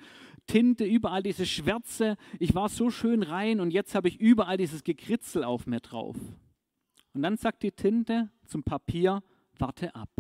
Tinte, 0.46 0.84
überall 0.84 1.22
diese 1.22 1.46
Schwärze. 1.46 2.18
Ich 2.38 2.54
war 2.54 2.68
so 2.68 2.90
schön 2.90 3.22
rein 3.22 3.58
und 3.58 3.70
jetzt 3.70 3.94
habe 3.94 4.08
ich 4.08 4.20
überall 4.20 4.58
dieses 4.58 4.84
Gekritzel 4.84 5.44
auf 5.44 5.66
mir 5.66 5.80
drauf. 5.80 6.16
Und 7.14 7.22
dann 7.22 7.38
sagt 7.38 7.62
die 7.62 7.72
Tinte 7.72 8.28
zum 8.44 8.62
Papier, 8.62 9.22
warte 9.60 9.94
ab. 9.94 10.10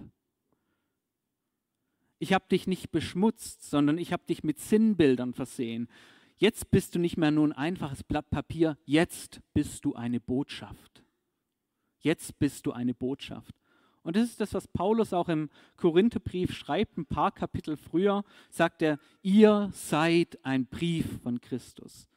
Ich 2.18 2.32
habe 2.34 2.44
dich 2.50 2.66
nicht 2.66 2.90
beschmutzt, 2.90 3.68
sondern 3.68 3.96
ich 3.96 4.12
habe 4.12 4.24
dich 4.28 4.44
mit 4.44 4.58
Sinnbildern 4.58 5.32
versehen. 5.32 5.88
Jetzt 6.36 6.70
bist 6.70 6.94
du 6.94 6.98
nicht 6.98 7.16
mehr 7.16 7.30
nur 7.30 7.46
ein 7.46 7.52
einfaches 7.52 8.02
Blatt 8.02 8.30
Papier, 8.30 8.76
jetzt 8.84 9.40
bist 9.54 9.84
du 9.84 9.94
eine 9.94 10.20
Botschaft. 10.20 11.02
Jetzt 11.98 12.38
bist 12.38 12.66
du 12.66 12.72
eine 12.72 12.94
Botschaft. 12.94 13.54
Und 14.02 14.16
das 14.16 14.24
ist 14.24 14.40
das, 14.40 14.54
was 14.54 14.66
Paulus 14.66 15.12
auch 15.12 15.28
im 15.28 15.50
Korintherbrief 15.76 16.54
schreibt, 16.54 16.96
ein 16.96 17.04
paar 17.04 17.30
Kapitel 17.32 17.76
früher, 17.76 18.24
sagt 18.50 18.80
er, 18.82 18.98
ihr 19.22 19.70
seid 19.74 20.42
ein 20.42 20.66
Brief 20.66 21.20
von 21.22 21.40
Christus. 21.40 22.08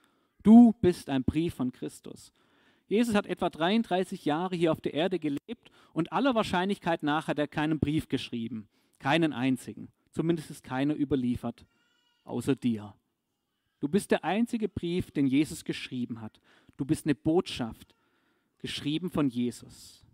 Du 0.42 0.74
bist 0.82 1.10
ein 1.10 1.24
Brief 1.24 1.56
von 1.56 1.72
Christus. 1.72 2.32
Jesus 2.88 3.15
hat 3.15 3.26
etwa 3.26 3.50
33 3.50 4.26
Jahre 4.26 4.56
hier 4.56 4.72
auf 4.72 4.82
der 4.82 4.93
Erde 4.93 5.19
gelebt 5.19 5.72
und 5.93 6.12
aller 6.12 6.36
Wahrscheinlichkeit 6.36 7.04
nach 7.04 7.28
hat 7.28 7.39
er 7.39 7.48
keinen 7.48 7.80
Brief 7.80 8.08
geschrieben. 8.08 8.67
Keinen 9.00 9.34
einzigen. 9.34 9.89
Zumindest 10.12 10.52
ist 10.52 10.63
keiner 10.63 10.96
überliefert, 10.96 11.65
außer 12.24 12.56
dir. 12.56 12.93
Du 13.80 13.88
bist 13.89 14.12
der 14.12 14.24
einzige 14.24 14.69
Brief, 14.69 15.12
den 15.12 15.28
Jesus 15.28 15.65
geschrieben 15.65 16.22
hat. 16.22 16.39
Du 16.78 16.86
bist 16.86 17.06
eine 17.06 17.15
Botschaft, 17.15 17.96
geschrieben 18.60 19.10
von 19.10 19.28
Jesus. 19.30 20.06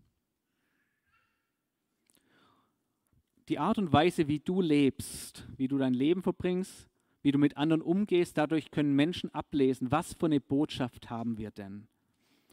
Die 3.48 3.60
Art 3.60 3.78
und 3.78 3.92
Weise, 3.92 4.28
wie 4.28 4.40
du 4.40 4.62
lebst, 4.62 5.48
wie 5.58 5.68
du 5.68 5.78
dein 5.78 5.94
Leben 5.94 6.22
verbringst, 6.22 6.88
wie 7.22 7.32
du 7.32 7.38
mit 7.38 7.58
anderen 7.58 7.82
umgehst, 7.82 8.38
dadurch 8.38 8.72
können 8.72 8.96
Menschen 8.96 9.34
ablesen, 9.34 9.92
was 9.92 10.14
für 10.14 10.28
eine 10.28 10.40
Botschaft 10.40 11.10
haben 11.10 11.38
wir 11.38 11.52
denn. 11.52 11.88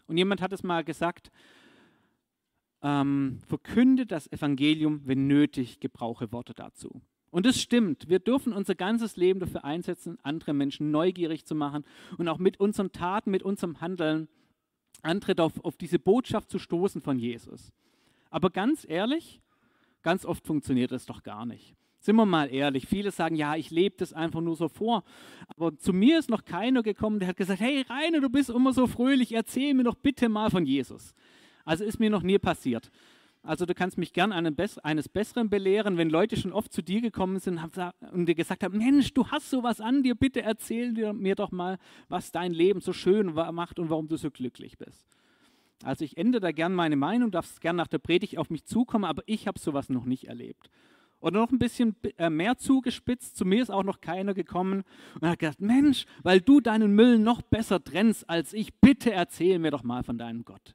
Und 0.07 0.17
jemand 0.17 0.41
hat 0.41 0.53
es 0.53 0.63
mal 0.63 0.85
gesagt, 0.85 1.31
ähm, 2.83 3.41
verkünde 3.47 4.07
das 4.07 4.31
Evangelium, 4.31 5.03
wenn 5.05 5.27
nötig, 5.27 5.81
gebrauche 5.81 6.31
Worte 6.33 6.55
dazu. 6.55 7.01
Und 7.31 7.45
es 7.47 7.61
stimmt, 7.61 8.09
wir 8.09 8.19
dürfen 8.19 8.53
unser 8.53 8.75
ganzes 8.75 9.17
Leben 9.17 9.41
dafür 9.41 9.65
einsetzen, 9.65 10.19
andere 10.23 10.55
Menschen 10.55 10.91
neugierig 10.91 11.45
zu 11.45 11.55
machen 11.55 11.85
und 12.19 12.29
auch 12.29 12.39
mit 12.39 12.61
unseren 12.61 12.93
Taten, 12.93 13.31
mit 13.31 13.43
unserem 13.43 13.81
Handeln 13.81 14.29
andere 15.03 15.43
auf, 15.43 15.63
auf 15.65 15.77
diese 15.77 15.99
Botschaft 15.99 16.51
zu 16.51 16.59
stoßen 16.59 17.03
von 17.03 17.19
Jesus. 17.19 17.73
Aber 18.31 18.51
ganz 18.51 18.87
ehrlich, 18.89 19.41
ganz 20.03 20.25
oft 20.25 20.47
funktioniert 20.47 20.93
das 20.93 21.07
doch 21.07 21.23
gar 21.23 21.47
nicht. 21.47 21.75
Sind 22.07 22.15
wir 22.15 22.25
mal 22.25 22.55
ehrlich, 22.55 22.87
viele 22.87 23.11
sagen, 23.11 23.35
ja, 23.35 23.57
ich 23.57 23.73
lebe 23.73 23.97
das 23.99 24.13
einfach 24.13 24.41
nur 24.41 24.55
so 24.55 24.69
vor. 24.69 25.03
Aber 25.49 25.77
zu 25.77 25.93
mir 25.93 26.21
ist 26.21 26.31
noch 26.31 26.45
keiner 26.45 26.85
gekommen, 26.85 27.19
der 27.19 27.27
hat 27.27 27.37
gesagt, 27.37 27.59
hey 27.59 27.85
Rainer, 27.91 28.21
du 28.21 28.31
bist 28.31 28.49
immer 28.49 28.73
so 28.73 28.87
fröhlich, 28.87 29.33
erzähl 29.33 29.75
mir 29.75 29.83
doch 29.83 29.97
bitte 29.97 30.29
mal 30.29 30.49
von 30.49 30.65
Jesus. 30.65 31.17
Also 31.65 31.83
ist 31.83 31.99
mir 31.99 32.09
noch 32.09 32.23
nie 32.23 32.39
passiert. 32.39 32.93
Also 33.43 33.67
du 33.67 33.75
kannst 33.75 33.99
mich 33.99 34.13
gern 34.13 34.31
eines 34.33 35.09
Besseren 35.09 35.51
belehren, 35.51 35.97
wenn 35.97 36.09
Leute 36.09 36.37
schon 36.37 36.53
oft 36.53 36.73
zu 36.73 36.81
dir 36.81 37.01
gekommen 37.01 37.41
sind 37.41 37.61
und 38.13 38.27
dir 38.27 38.37
gesagt 38.37 38.63
haben, 38.63 38.79
Mensch, 38.79 39.13
du 39.13 39.27
hast 39.27 39.51
sowas 39.51 39.81
an 39.81 40.05
dir, 40.05 40.15
bitte 40.15 40.43
erzähl 40.43 40.93
mir 41.13 41.35
doch 41.35 41.51
mal, 41.51 41.77
was 42.09 42.31
dein 42.31 42.53
Leben 42.53 42.81
so 42.81 42.93
schön 42.93 43.35
macht 43.35 43.81
und 43.81 43.91
warum 43.91 44.07
du 44.07 44.17
so 44.17 44.31
glücklich 44.31 44.79
bist. 44.79 45.09
Also 45.83 46.05
ich 46.05 46.17
ändere 46.17 46.41
da 46.41 46.53
gern 46.53 46.73
meine 46.73 46.95
Meinung, 46.95 47.33
darfst 47.33 47.61
gern 47.61 47.75
nach 47.75 47.89
der 47.89 47.99
Predigt 47.99 48.39
auf 48.39 48.49
mich 48.49 48.65
zukommen, 48.65 49.05
aber 49.05 49.25
ich 49.27 49.49
habe 49.49 49.59
sowas 49.59 49.89
noch 49.89 50.05
nicht 50.05 50.29
erlebt. 50.29 50.71
Oder 51.21 51.41
noch 51.41 51.51
ein 51.51 51.59
bisschen 51.59 51.97
äh, 52.19 52.31
mehr 52.31 52.57
zugespitzt, 52.59 53.37
zu 53.37 53.45
mir 53.45 53.63
ist 53.63 53.71
auch 53.71 53.83
noch 53.83 54.01
keiner 54.01 54.35
gekommen 54.35 54.85
und 55.21 55.29
hat 55.29 55.39
gesagt, 55.39 55.61
Mensch, 55.61 56.07
weil 56.23 56.41
du 56.41 56.61
deinen 56.61 56.95
Müll 56.95 57.19
noch 57.19 57.43
besser 57.43 57.83
trennst 57.83 58.29
als 58.29 58.53
ich, 58.53 58.75
bitte 58.75 59.13
erzähl 59.13 59.59
mir 59.59 59.71
doch 59.71 59.83
mal 59.83 60.03
von 60.03 60.19
deinem 60.19 60.45
Gott. 60.45 60.75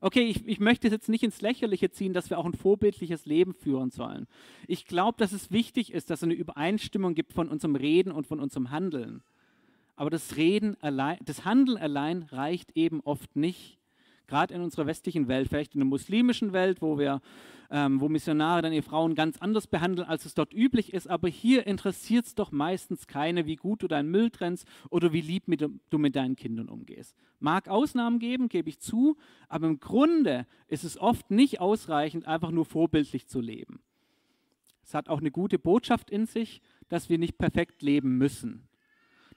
Okay, 0.00 0.22
ich, 0.22 0.46
ich 0.46 0.60
möchte 0.60 0.86
es 0.86 0.92
jetzt 0.92 1.08
nicht 1.08 1.22
ins 1.22 1.42
Lächerliche 1.42 1.90
ziehen, 1.90 2.14
dass 2.14 2.30
wir 2.30 2.38
auch 2.38 2.46
ein 2.46 2.54
vorbildliches 2.54 3.26
Leben 3.26 3.52
führen 3.52 3.90
sollen. 3.90 4.26
Ich 4.66 4.86
glaube, 4.86 5.18
dass 5.18 5.32
es 5.32 5.50
wichtig 5.50 5.92
ist, 5.92 6.08
dass 6.08 6.20
es 6.20 6.24
eine 6.24 6.34
Übereinstimmung 6.34 7.14
gibt 7.14 7.34
von 7.34 7.48
unserem 7.48 7.76
Reden 7.76 8.12
und 8.12 8.26
von 8.26 8.40
unserem 8.40 8.70
Handeln. 8.70 9.22
Aber 9.96 10.08
das 10.08 10.36
Reden 10.36 10.78
allein, 10.80 11.18
das 11.24 11.44
Handeln 11.44 11.76
allein 11.76 12.22
reicht 12.22 12.74
eben 12.74 13.00
oft 13.00 13.36
nicht. 13.36 13.79
Gerade 14.30 14.54
in 14.54 14.60
unserer 14.60 14.86
westlichen 14.86 15.26
Welt, 15.26 15.48
vielleicht 15.48 15.74
in 15.74 15.80
der 15.80 15.88
muslimischen 15.88 16.52
Welt, 16.52 16.80
wo 16.80 16.98
wir 16.98 17.20
ähm, 17.68 18.00
wo 18.00 18.08
Missionare 18.08 18.62
dann 18.62 18.72
ihre 18.72 18.84
Frauen 18.84 19.16
ganz 19.16 19.38
anders 19.38 19.66
behandeln, 19.66 20.06
als 20.06 20.24
es 20.24 20.34
dort 20.34 20.54
üblich 20.54 20.92
ist. 20.92 21.10
Aber 21.10 21.28
hier 21.28 21.66
interessiert 21.66 22.26
es 22.26 22.36
doch 22.36 22.52
meistens 22.52 23.08
keine, 23.08 23.46
wie 23.46 23.56
gut 23.56 23.82
du 23.82 23.88
deinen 23.88 24.08
Müll 24.08 24.30
trennst 24.30 24.68
oder 24.88 25.12
wie 25.12 25.20
lieb 25.20 25.48
mit, 25.48 25.60
du 25.62 25.98
mit 25.98 26.14
deinen 26.14 26.36
Kindern 26.36 26.68
umgehst. 26.68 27.16
Mag 27.40 27.68
Ausnahmen 27.68 28.20
geben, 28.20 28.48
gebe 28.48 28.68
ich 28.68 28.78
zu, 28.78 29.16
aber 29.48 29.66
im 29.66 29.80
Grunde 29.80 30.46
ist 30.68 30.84
es 30.84 30.96
oft 30.96 31.32
nicht 31.32 31.60
ausreichend, 31.60 32.24
einfach 32.26 32.52
nur 32.52 32.66
vorbildlich 32.66 33.26
zu 33.26 33.40
leben. 33.40 33.80
Es 34.84 34.94
hat 34.94 35.08
auch 35.08 35.18
eine 35.18 35.32
gute 35.32 35.58
Botschaft 35.58 36.08
in 36.08 36.26
sich, 36.26 36.62
dass 36.88 37.08
wir 37.08 37.18
nicht 37.18 37.36
perfekt 37.36 37.82
leben 37.82 38.16
müssen 38.16 38.69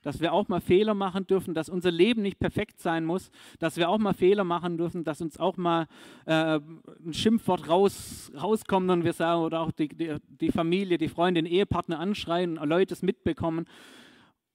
dass 0.04 0.20
wir 0.20 0.34
auch 0.34 0.48
mal 0.50 0.60
Fehler 0.60 0.94
machen 0.94 1.26
dürfen, 1.26 1.54
dass 1.56 1.70
unser 1.70 1.90
Leben 1.90 2.22
nicht 2.22 2.38
perfekt 2.38 2.80
sein 2.80 3.06
muss, 3.06 3.32
dass 3.58 3.78
wir 3.78 3.90
auch 3.90 3.98
mal 3.98 4.14
Fehler 4.14 4.44
machen 4.44 4.78
dürfen, 4.78 5.04
dass 5.04 5.22
uns 5.22 5.40
auch 5.40 5.58
mal 5.58 5.88
äh, 6.26 6.60
ein 6.60 7.14
Schimpfwort 7.14 7.68
raus, 7.68 8.32
rauskommt 8.40 8.92
und 8.92 9.04
wir 9.06 9.14
sagen, 9.14 9.42
oder 9.42 9.62
auch 9.62 9.72
die, 9.72 9.88
die, 9.88 10.18
die 10.28 10.52
Familie, 10.52 10.98
die 10.98 11.08
Freunde, 11.08 11.42
den 11.42 11.52
Ehepartner 11.52 12.00
anschreien, 12.00 12.56
Leute 12.56 12.94
es 12.94 13.02
mitbekommen, 13.02 13.66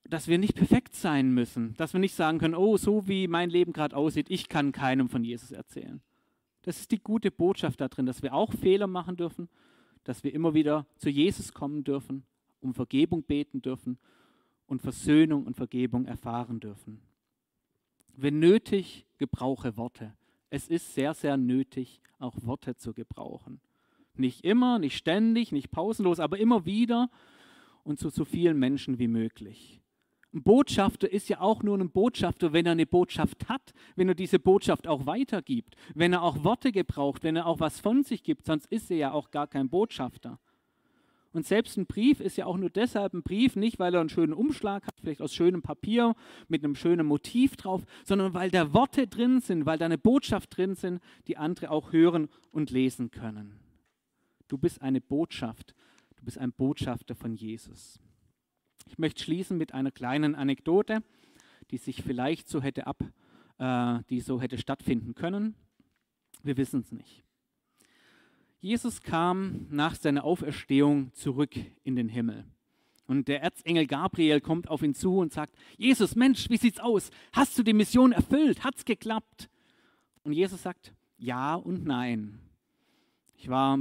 dass 0.08 0.28
wir 0.28 0.38
nicht 0.38 0.54
perfekt 0.54 0.94
sein 0.94 1.32
müssen, 1.32 1.74
dass 1.76 1.92
wir 1.92 2.00
nicht 2.00 2.14
sagen 2.14 2.38
können, 2.38 2.54
oh, 2.54 2.76
so 2.76 3.08
wie 3.08 3.26
mein 3.26 3.50
Leben 3.50 3.72
gerade 3.72 3.96
aussieht, 3.96 4.30
ich 4.30 4.48
kann 4.48 4.72
keinem 4.72 5.08
von 5.08 5.24
Jesus 5.24 5.50
erzählen. 5.50 6.00
Das 6.62 6.78
ist 6.80 6.90
die 6.90 6.98
gute 6.98 7.30
Botschaft 7.30 7.80
da 7.80 7.88
drin, 7.88 8.06
dass 8.06 8.22
wir 8.22 8.34
auch 8.34 8.52
Fehler 8.52 8.86
machen 8.86 9.16
dürfen, 9.16 9.48
dass 10.04 10.24
wir 10.24 10.34
immer 10.34 10.54
wieder 10.54 10.86
zu 10.96 11.08
Jesus 11.08 11.52
kommen 11.52 11.84
dürfen, 11.84 12.24
um 12.60 12.74
Vergebung 12.74 13.22
beten 13.22 13.62
dürfen 13.62 13.98
und 14.68 14.82
Versöhnung 14.82 15.46
und 15.46 15.56
Vergebung 15.56 16.04
erfahren 16.04 16.60
dürfen. 16.60 17.00
Wenn 18.14 18.38
nötig, 18.38 19.06
gebrauche 19.16 19.76
Worte. 19.76 20.14
Es 20.50 20.68
ist 20.68 20.94
sehr, 20.94 21.14
sehr 21.14 21.36
nötig, 21.36 22.00
auch 22.18 22.34
Worte 22.42 22.76
zu 22.76 22.94
gebrauchen. 22.94 23.60
Nicht 24.14 24.44
immer, 24.44 24.78
nicht 24.78 24.96
ständig, 24.96 25.52
nicht 25.52 25.70
pausenlos, 25.70 26.20
aber 26.20 26.38
immer 26.38 26.64
wieder 26.64 27.10
und 27.84 27.98
zu 27.98 28.10
so 28.10 28.24
vielen 28.24 28.58
Menschen 28.58 28.98
wie 28.98 29.08
möglich. 29.08 29.80
Ein 30.34 30.42
Botschafter 30.42 31.10
ist 31.10 31.28
ja 31.28 31.40
auch 31.40 31.62
nur 31.62 31.78
ein 31.78 31.90
Botschafter, 31.90 32.52
wenn 32.52 32.66
er 32.66 32.72
eine 32.72 32.86
Botschaft 32.86 33.48
hat, 33.48 33.72
wenn 33.96 34.08
er 34.08 34.14
diese 34.14 34.38
Botschaft 34.38 34.86
auch 34.86 35.06
weitergibt, 35.06 35.74
wenn 35.94 36.12
er 36.12 36.22
auch 36.22 36.44
Worte 36.44 36.70
gebraucht, 36.70 37.24
wenn 37.24 37.36
er 37.36 37.46
auch 37.46 37.60
was 37.60 37.80
von 37.80 38.02
sich 38.02 38.22
gibt, 38.22 38.44
sonst 38.44 38.66
ist 38.66 38.90
er 38.90 38.96
ja 38.98 39.12
auch 39.12 39.30
gar 39.30 39.46
kein 39.46 39.70
Botschafter. 39.70 40.38
Und 41.32 41.46
selbst 41.46 41.76
ein 41.76 41.86
Brief 41.86 42.20
ist 42.20 42.36
ja 42.36 42.46
auch 42.46 42.56
nur 42.56 42.70
deshalb 42.70 43.12
ein 43.12 43.22
Brief, 43.22 43.54
nicht 43.54 43.78
weil 43.78 43.94
er 43.94 44.00
einen 44.00 44.08
schönen 44.08 44.32
Umschlag 44.32 44.86
hat, 44.86 44.94
vielleicht 45.00 45.20
aus 45.20 45.34
schönem 45.34 45.60
Papier 45.60 46.14
mit 46.48 46.64
einem 46.64 46.74
schönen 46.74 47.06
Motiv 47.06 47.56
drauf, 47.56 47.84
sondern 48.04 48.32
weil 48.32 48.50
da 48.50 48.72
Worte 48.72 49.06
drin 49.06 49.40
sind, 49.40 49.66
weil 49.66 49.78
da 49.78 49.84
eine 49.84 49.98
Botschaft 49.98 50.56
drin 50.56 50.74
sind, 50.74 51.02
die 51.26 51.36
andere 51.36 51.70
auch 51.70 51.92
hören 51.92 52.28
und 52.50 52.70
lesen 52.70 53.10
können. 53.10 53.60
Du 54.48 54.56
bist 54.56 54.80
eine 54.80 55.02
Botschaft, 55.02 55.74
du 56.16 56.24
bist 56.24 56.38
ein 56.38 56.52
Botschafter 56.52 57.14
von 57.14 57.34
Jesus. 57.34 58.00
Ich 58.86 58.96
möchte 58.96 59.22
schließen 59.22 59.58
mit 59.58 59.74
einer 59.74 59.90
kleinen 59.90 60.34
Anekdote, 60.34 61.02
die 61.70 61.76
sich 61.76 62.02
vielleicht 62.02 62.48
so 62.48 62.62
hätte 62.62 62.86
ab, 62.86 63.04
äh, 63.58 63.98
die 64.08 64.20
so 64.20 64.40
hätte 64.40 64.56
stattfinden 64.56 65.14
können. 65.14 65.54
Wir 66.42 66.56
wissen 66.56 66.80
es 66.80 66.90
nicht. 66.90 67.27
Jesus 68.60 69.02
kam 69.02 69.66
nach 69.70 69.94
seiner 69.94 70.24
Auferstehung 70.24 71.12
zurück 71.14 71.54
in 71.84 71.94
den 71.94 72.08
Himmel. 72.08 72.44
Und 73.06 73.28
der 73.28 73.40
Erzengel 73.40 73.86
Gabriel 73.86 74.40
kommt 74.40 74.68
auf 74.68 74.82
ihn 74.82 74.94
zu 74.94 75.16
und 75.16 75.32
sagt: 75.32 75.54
Jesus, 75.76 76.16
Mensch, 76.16 76.50
wie 76.50 76.56
sieht's 76.56 76.80
aus? 76.80 77.10
Hast 77.32 77.56
du 77.56 77.62
die 77.62 77.72
Mission 77.72 78.12
erfüllt? 78.12 78.64
Hat's 78.64 78.84
geklappt? 78.84 79.48
Und 80.24 80.32
Jesus 80.32 80.62
sagt: 80.62 80.92
Ja 81.16 81.54
und 81.54 81.86
nein. 81.86 82.40
Ich 83.36 83.48
war 83.48 83.78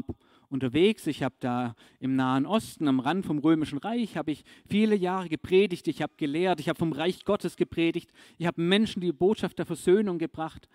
unterwegs. 0.50 1.08
Ich 1.08 1.24
habe 1.24 1.36
da 1.40 1.76
im 2.00 2.16
Nahen 2.16 2.46
Osten, 2.46 2.88
am 2.88 3.00
Rand 3.00 3.26
vom 3.26 3.40
Römischen 3.40 3.80
Reich, 3.80 4.16
habe 4.16 4.32
ich 4.32 4.44
viele 4.70 4.96
Jahre 4.96 5.28
gepredigt, 5.28 5.88
ich 5.88 6.02
habe 6.02 6.14
gelehrt, 6.18 6.60
ich 6.60 6.70
habe 6.70 6.80
vom 6.80 6.94
Reich 6.94 7.26
Gottes 7.26 7.58
gepredigt, 7.58 8.12
ich 8.38 8.46
habe 8.46 8.62
Menschen 8.62 9.02
die 9.02 9.12
Botschaft 9.12 9.58
der 9.58 9.66
Versöhnung 9.66 10.20
gebracht 10.20 10.70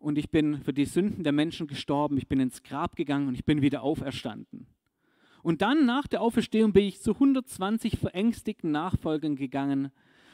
und 0.00 0.18
ich 0.18 0.30
bin 0.30 0.60
für 0.62 0.72
die 0.72 0.86
Sünden 0.86 1.22
der 1.22 1.32
Menschen 1.32 1.68
gestorben, 1.68 2.18
ich 2.18 2.26
bin 2.26 2.40
ins 2.40 2.64
Grab 2.64 2.96
gegangen 2.96 3.28
und 3.28 3.34
ich 3.34 3.44
bin 3.44 3.62
wieder 3.62 3.82
auferstanden. 3.82 4.66
Und 5.42 5.62
dann 5.62 5.86
nach 5.86 6.08
der 6.08 6.20
Auferstehung 6.20 6.72
bin 6.72 6.84
ich 6.84 7.00
zu 7.00 7.12
120 7.12 7.98
verängstigten 7.98 8.72
Nachfolgern 8.72 9.36
gegangen 9.36 9.92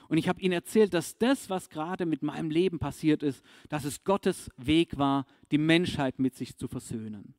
und 0.09 0.19
ich 0.19 0.29
habe 0.29 0.41
ihnen 0.41 0.53
erzählt, 0.53 0.95
dass 0.95 1.19
das, 1.19 1.51
was 1.51 1.69
gerade 1.69 2.07
mit 2.07 2.23
meinem 2.23 2.51
Leben 2.51 2.79
passiert 2.79 3.23
ist, 3.23 3.45
dass 3.69 3.85
es 3.85 4.05
Gottes 4.05 4.51
Weg 4.57 4.99
war, 4.99 5.27
die 5.51 5.59
Menschheit 5.59 6.19
mit 6.19 6.35
sich 6.35 6.57
zu 6.57 6.69
versöhnen. 6.69 7.35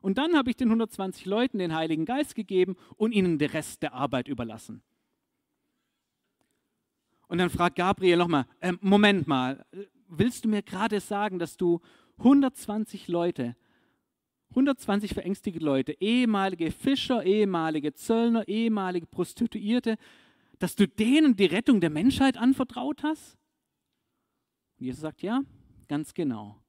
Und 0.00 0.18
dann 0.18 0.36
habe 0.36 0.50
ich 0.50 0.56
den 0.56 0.68
120 0.68 1.26
Leuten 1.26 1.58
den 1.58 1.74
Heiligen 1.74 2.04
Geist 2.04 2.34
gegeben 2.34 2.76
und 2.96 3.12
ihnen 3.12 3.38
den 3.38 3.50
Rest 3.50 3.82
der 3.82 3.92
Arbeit 3.92 4.28
überlassen. 4.28 4.82
Und 7.28 7.38
dann 7.38 7.50
fragt 7.50 7.76
Gabriel 7.76 8.16
nochmal, 8.16 8.46
äh, 8.60 8.74
Moment 8.80 9.26
mal, 9.26 9.66
willst 10.08 10.44
du 10.44 10.48
mir 10.48 10.62
gerade 10.62 11.00
sagen, 11.00 11.38
dass 11.38 11.56
du 11.56 11.80
120 12.18 13.08
Leute, 13.08 13.56
120 14.50 15.12
verängstigte 15.12 15.60
Leute, 15.60 15.92
ehemalige 16.00 16.70
Fischer, 16.70 17.24
ehemalige 17.24 17.94
Zöllner, 17.94 18.46
ehemalige 18.48 19.06
Prostituierte, 19.06 19.96
dass 20.58 20.76
du 20.76 20.88
denen 20.88 21.36
die 21.36 21.46
Rettung 21.46 21.80
der 21.80 21.90
Menschheit 21.90 22.36
anvertraut 22.36 23.02
hast? 23.02 23.36
Und 24.78 24.86
Jesus 24.86 25.02
sagt, 25.02 25.22
ja, 25.22 25.42
ganz 25.88 26.14
genau. 26.14 26.62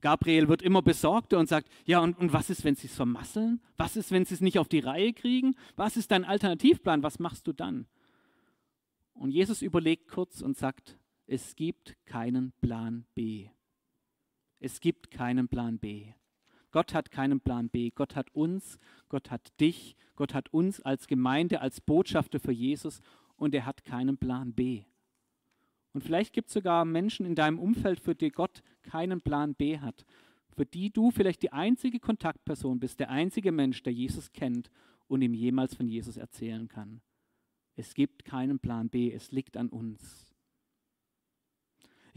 Gabriel 0.00 0.48
wird 0.48 0.62
immer 0.62 0.82
besorgter 0.82 1.38
und 1.38 1.48
sagt, 1.48 1.68
ja, 1.84 2.00
und, 2.00 2.16
und 2.18 2.32
was 2.32 2.50
ist, 2.50 2.64
wenn 2.64 2.76
sie 2.76 2.86
es 2.86 2.94
vermasseln? 2.94 3.60
Was 3.76 3.96
ist, 3.96 4.12
wenn 4.12 4.24
sie 4.24 4.34
es 4.34 4.40
nicht 4.40 4.58
auf 4.58 4.68
die 4.68 4.78
Reihe 4.78 5.12
kriegen? 5.12 5.56
Was 5.76 5.96
ist 5.96 6.10
dein 6.10 6.24
Alternativplan? 6.24 7.02
Was 7.02 7.18
machst 7.18 7.46
du 7.46 7.52
dann? 7.52 7.86
Und 9.12 9.32
Jesus 9.32 9.62
überlegt 9.62 10.08
kurz 10.08 10.40
und 10.40 10.56
sagt, 10.56 10.96
es 11.28 11.56
gibt 11.56 11.94
keinen 12.06 12.52
Plan 12.62 13.04
B. 13.14 13.50
Es 14.60 14.80
gibt 14.80 15.10
keinen 15.10 15.46
Plan 15.46 15.78
B. 15.78 16.14
Gott 16.70 16.94
hat 16.94 17.10
keinen 17.10 17.40
Plan 17.40 17.68
B. 17.68 17.90
Gott 17.90 18.16
hat 18.16 18.34
uns, 18.34 18.78
Gott 19.10 19.30
hat 19.30 19.52
dich, 19.60 19.94
Gott 20.16 20.32
hat 20.32 20.52
uns 20.54 20.80
als 20.80 21.06
Gemeinde, 21.06 21.60
als 21.60 21.82
Botschafter 21.82 22.40
für 22.40 22.52
Jesus 22.52 23.02
und 23.36 23.54
er 23.54 23.66
hat 23.66 23.84
keinen 23.84 24.16
Plan 24.16 24.54
B. 24.54 24.84
Und 25.92 26.02
vielleicht 26.02 26.32
gibt 26.32 26.48
es 26.48 26.54
sogar 26.54 26.86
Menschen 26.86 27.26
in 27.26 27.34
deinem 27.34 27.58
Umfeld, 27.58 28.00
für 28.00 28.14
die 28.14 28.30
Gott 28.30 28.62
keinen 28.82 29.20
Plan 29.20 29.54
B 29.54 29.78
hat, 29.80 30.06
für 30.56 30.64
die 30.64 30.90
du 30.90 31.10
vielleicht 31.10 31.42
die 31.42 31.52
einzige 31.52 32.00
Kontaktperson 32.00 32.80
bist, 32.80 33.00
der 33.00 33.10
einzige 33.10 33.52
Mensch, 33.52 33.82
der 33.82 33.92
Jesus 33.92 34.32
kennt 34.32 34.70
und 35.08 35.20
ihm 35.20 35.34
jemals 35.34 35.74
von 35.74 35.88
Jesus 35.88 36.16
erzählen 36.16 36.68
kann. 36.68 37.02
Es 37.76 37.92
gibt 37.92 38.24
keinen 38.24 38.58
Plan 38.58 38.88
B, 38.88 39.12
es 39.12 39.30
liegt 39.30 39.58
an 39.58 39.68
uns. 39.68 40.27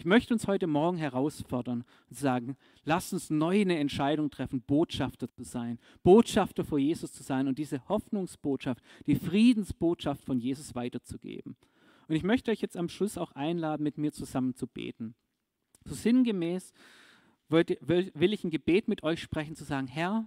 Ich 0.02 0.06
möchte 0.06 0.34
uns 0.34 0.48
heute 0.48 0.66
Morgen 0.66 0.98
herausfordern 0.98 1.84
und 2.10 2.18
sagen, 2.18 2.58
lasst 2.86 3.14
uns 3.14 3.30
neu 3.30 3.62
eine 3.62 3.78
Entscheidung 3.78 4.32
treffen, 4.32 4.64
Botschafter 4.64 5.30
zu 5.30 5.44
sein, 5.44 5.78
Botschafter 6.02 6.66
vor 6.66 6.80
Jesus 6.80 7.14
zu 7.14 7.22
sein 7.22 7.48
und 7.48 7.60
diese 7.60 7.88
Hoffnungsbotschaft, 7.88 8.82
die 9.06 9.14
Friedensbotschaft 9.14 10.24
von 10.24 10.40
Jesus 10.40 10.74
weiterzugeben. 10.74 11.56
Und 12.08 12.16
ich 12.16 12.24
möchte 12.24 12.50
euch 12.50 12.62
jetzt 12.62 12.78
am 12.78 12.90
Schluss 12.90 13.16
auch 13.16 13.34
einladen, 13.34 13.84
mit 13.84 14.00
mir 14.00 14.12
zusammen 14.12 14.56
zu 14.56 14.66
beten. 14.66 15.14
So 15.86 15.94
sinngemäß 15.94 16.74
will 17.50 18.34
ich 18.34 18.44
ein 18.44 18.50
Gebet 18.50 18.88
mit 18.88 19.04
euch 19.04 19.22
sprechen, 19.22 19.56
zu 19.56 19.66
sagen, 19.66 19.86
Herr, 19.86 20.26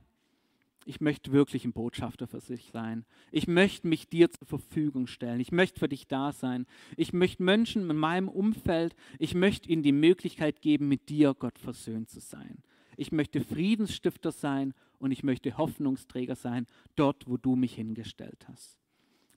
ich 0.85 1.01
möchte 1.01 1.33
wirklich 1.33 1.65
ein 1.65 1.73
Botschafter 1.73 2.27
für 2.27 2.41
sich 2.41 2.71
sein. 2.73 3.05
Ich 3.31 3.47
möchte 3.47 3.89
mich 3.89 4.09
dir 4.09 4.31
zur 4.31 4.47
Verfügung 4.47 5.07
stellen. 5.07 5.41
Ich 5.41 5.53
möchte 5.53 5.81
für 5.81 5.89
dich 5.89 6.07
da 6.07 6.33
sein. 6.33 6.67
Ich 6.97 7.13
möchte 7.13 7.43
Menschen 7.43 7.89
in 7.89 7.97
meinem 7.97 8.29
Umfeld, 8.29 8.95
ich 9.19 9.35
möchte 9.35 9.69
ihnen 9.69 9.83
die 9.83 9.93
Möglichkeit 9.93 10.61
geben, 10.61 10.89
mit 10.89 11.09
dir, 11.09 11.35
Gott, 11.35 11.59
versöhnt 11.59 12.11
zu 12.11 12.21
sein. 12.21 12.63
Ich 12.97 13.13
möchte 13.13 13.41
Friedensstifter 13.41 14.31
sein 14.31 14.75
und 14.99 15.11
ich 15.11 15.23
möchte 15.23 15.57
Hoffnungsträger 15.57 16.37
sein, 16.37 16.67
dort, 16.97 17.29
wo 17.29 17.37
du 17.37 17.57
mich 17.57 17.75
hingestellt 17.75 18.47
hast. 18.49 18.79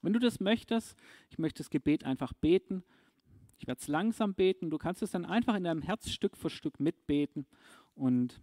Wenn 0.01 0.13
du 0.13 0.19
das 0.19 0.39
möchtest, 0.39 0.95
ich 1.29 1.39
möchte 1.39 1.63
das 1.63 1.69
Gebet 1.69 2.03
einfach 2.03 2.33
beten. 2.33 2.83
Ich 3.57 3.67
werde 3.67 3.81
es 3.81 3.87
langsam 3.87 4.35
beten. 4.35 4.69
Du 4.69 4.77
kannst 4.77 5.01
es 5.01 5.11
dann 5.11 5.25
einfach 5.25 5.55
in 5.55 5.63
deinem 5.63 5.81
Herz 5.81 6.09
Stück 6.09 6.37
für 6.37 6.49
Stück 6.49 6.79
mitbeten 6.79 7.47
und 7.95 8.39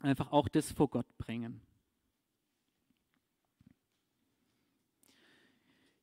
einfach 0.00 0.32
auch 0.32 0.48
das 0.48 0.72
vor 0.72 0.88
Gott 0.88 1.06
bringen. 1.18 1.60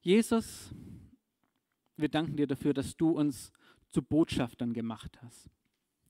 Jesus, 0.08 0.70
wir 1.98 2.08
danken 2.08 2.38
dir 2.38 2.48
dafür, 2.48 2.74
dass 2.74 2.96
du 2.96 3.10
uns 3.10 3.52
zu 3.90 4.02
Botschaftern 4.02 4.72
gemacht 4.72 5.22
hast. 5.22 5.50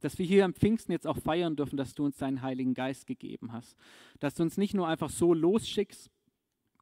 Dass 0.01 0.19
wir 0.19 0.25
hier 0.27 0.45
am 0.45 0.53
Pfingsten 0.53 0.91
jetzt 0.91 1.07
auch 1.07 1.17
feiern 1.17 1.55
dürfen, 1.55 1.77
dass 1.77 1.95
du 1.95 2.05
uns 2.05 2.15
deinen 2.17 2.43
Heiligen 2.43 2.75
Geist 2.75 3.07
gegeben 3.07 3.51
hast. 3.53 3.75
Dass 4.19 4.35
du 4.35 4.43
uns 4.43 4.55
nicht 4.55 4.75
nur 4.75 4.87
einfach 4.87 5.09
so 5.09 5.33
losschickst, 5.33 6.11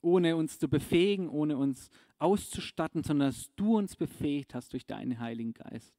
ohne 0.01 0.35
uns 0.35 0.59
zu 0.59 0.67
befähigen, 0.67 1.29
ohne 1.29 1.55
uns 1.55 1.89
auszustatten, 2.17 3.01
sondern 3.01 3.29
dass 3.29 3.49
du 3.55 3.77
uns 3.77 3.95
befähigt 3.95 4.53
hast 4.53 4.73
durch 4.73 4.85
deinen 4.85 5.17
Heiligen 5.17 5.53
Geist. 5.53 5.95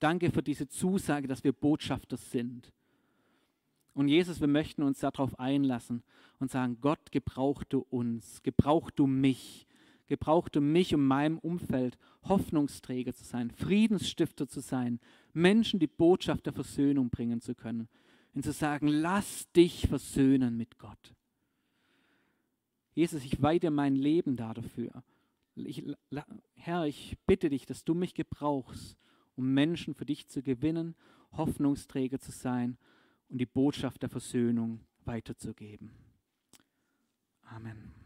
Danke 0.00 0.30
für 0.32 0.42
diese 0.42 0.68
Zusage, 0.68 1.28
dass 1.28 1.44
wir 1.44 1.54
Botschafter 1.54 2.18
sind. 2.18 2.74
Und 3.94 4.08
Jesus, 4.08 4.38
wir 4.42 4.48
möchten 4.48 4.82
uns 4.82 4.98
darauf 4.98 5.40
einlassen 5.40 6.02
und 6.38 6.50
sagen, 6.50 6.76
Gott, 6.82 7.10
gebrauch 7.10 7.64
du 7.64 7.86
uns, 7.88 8.42
gebrauch 8.42 8.90
du 8.90 9.06
mich, 9.06 9.66
gebraucht, 10.10 10.56
um 10.56 10.70
mich 10.72 10.94
und 10.94 11.06
meinem 11.06 11.38
Umfeld 11.38 11.96
Hoffnungsträger 12.24 13.14
zu 13.14 13.24
sein, 13.24 13.50
Friedensstifter 13.50 14.48
zu 14.48 14.60
sein, 14.60 15.00
Menschen 15.32 15.80
die 15.80 15.86
Botschaft 15.86 16.44
der 16.44 16.52
Versöhnung 16.52 17.08
bringen 17.08 17.40
zu 17.40 17.54
können 17.54 17.88
und 18.34 18.44
zu 18.44 18.52
sagen, 18.52 18.88
lass 18.88 19.50
dich 19.52 19.86
versöhnen 19.86 20.56
mit 20.56 20.78
Gott. 20.78 21.14
Jesus, 22.92 23.24
ich 23.24 23.40
weide 23.40 23.70
mein 23.70 23.94
Leben 23.94 24.36
da 24.36 24.52
dafür. 24.52 25.04
Ich, 25.54 25.84
Herr, 26.54 26.84
ich 26.86 27.16
bitte 27.26 27.48
dich, 27.48 27.64
dass 27.64 27.84
du 27.84 27.94
mich 27.94 28.14
gebrauchst, 28.14 28.98
um 29.36 29.54
Menschen 29.54 29.94
für 29.94 30.04
dich 30.04 30.28
zu 30.28 30.42
gewinnen, 30.42 30.96
Hoffnungsträger 31.32 32.18
zu 32.18 32.32
sein 32.32 32.76
und 33.28 33.38
die 33.38 33.46
Botschaft 33.46 34.02
der 34.02 34.10
Versöhnung 34.10 34.80
weiterzugeben. 35.04 35.92
Amen. 37.42 37.99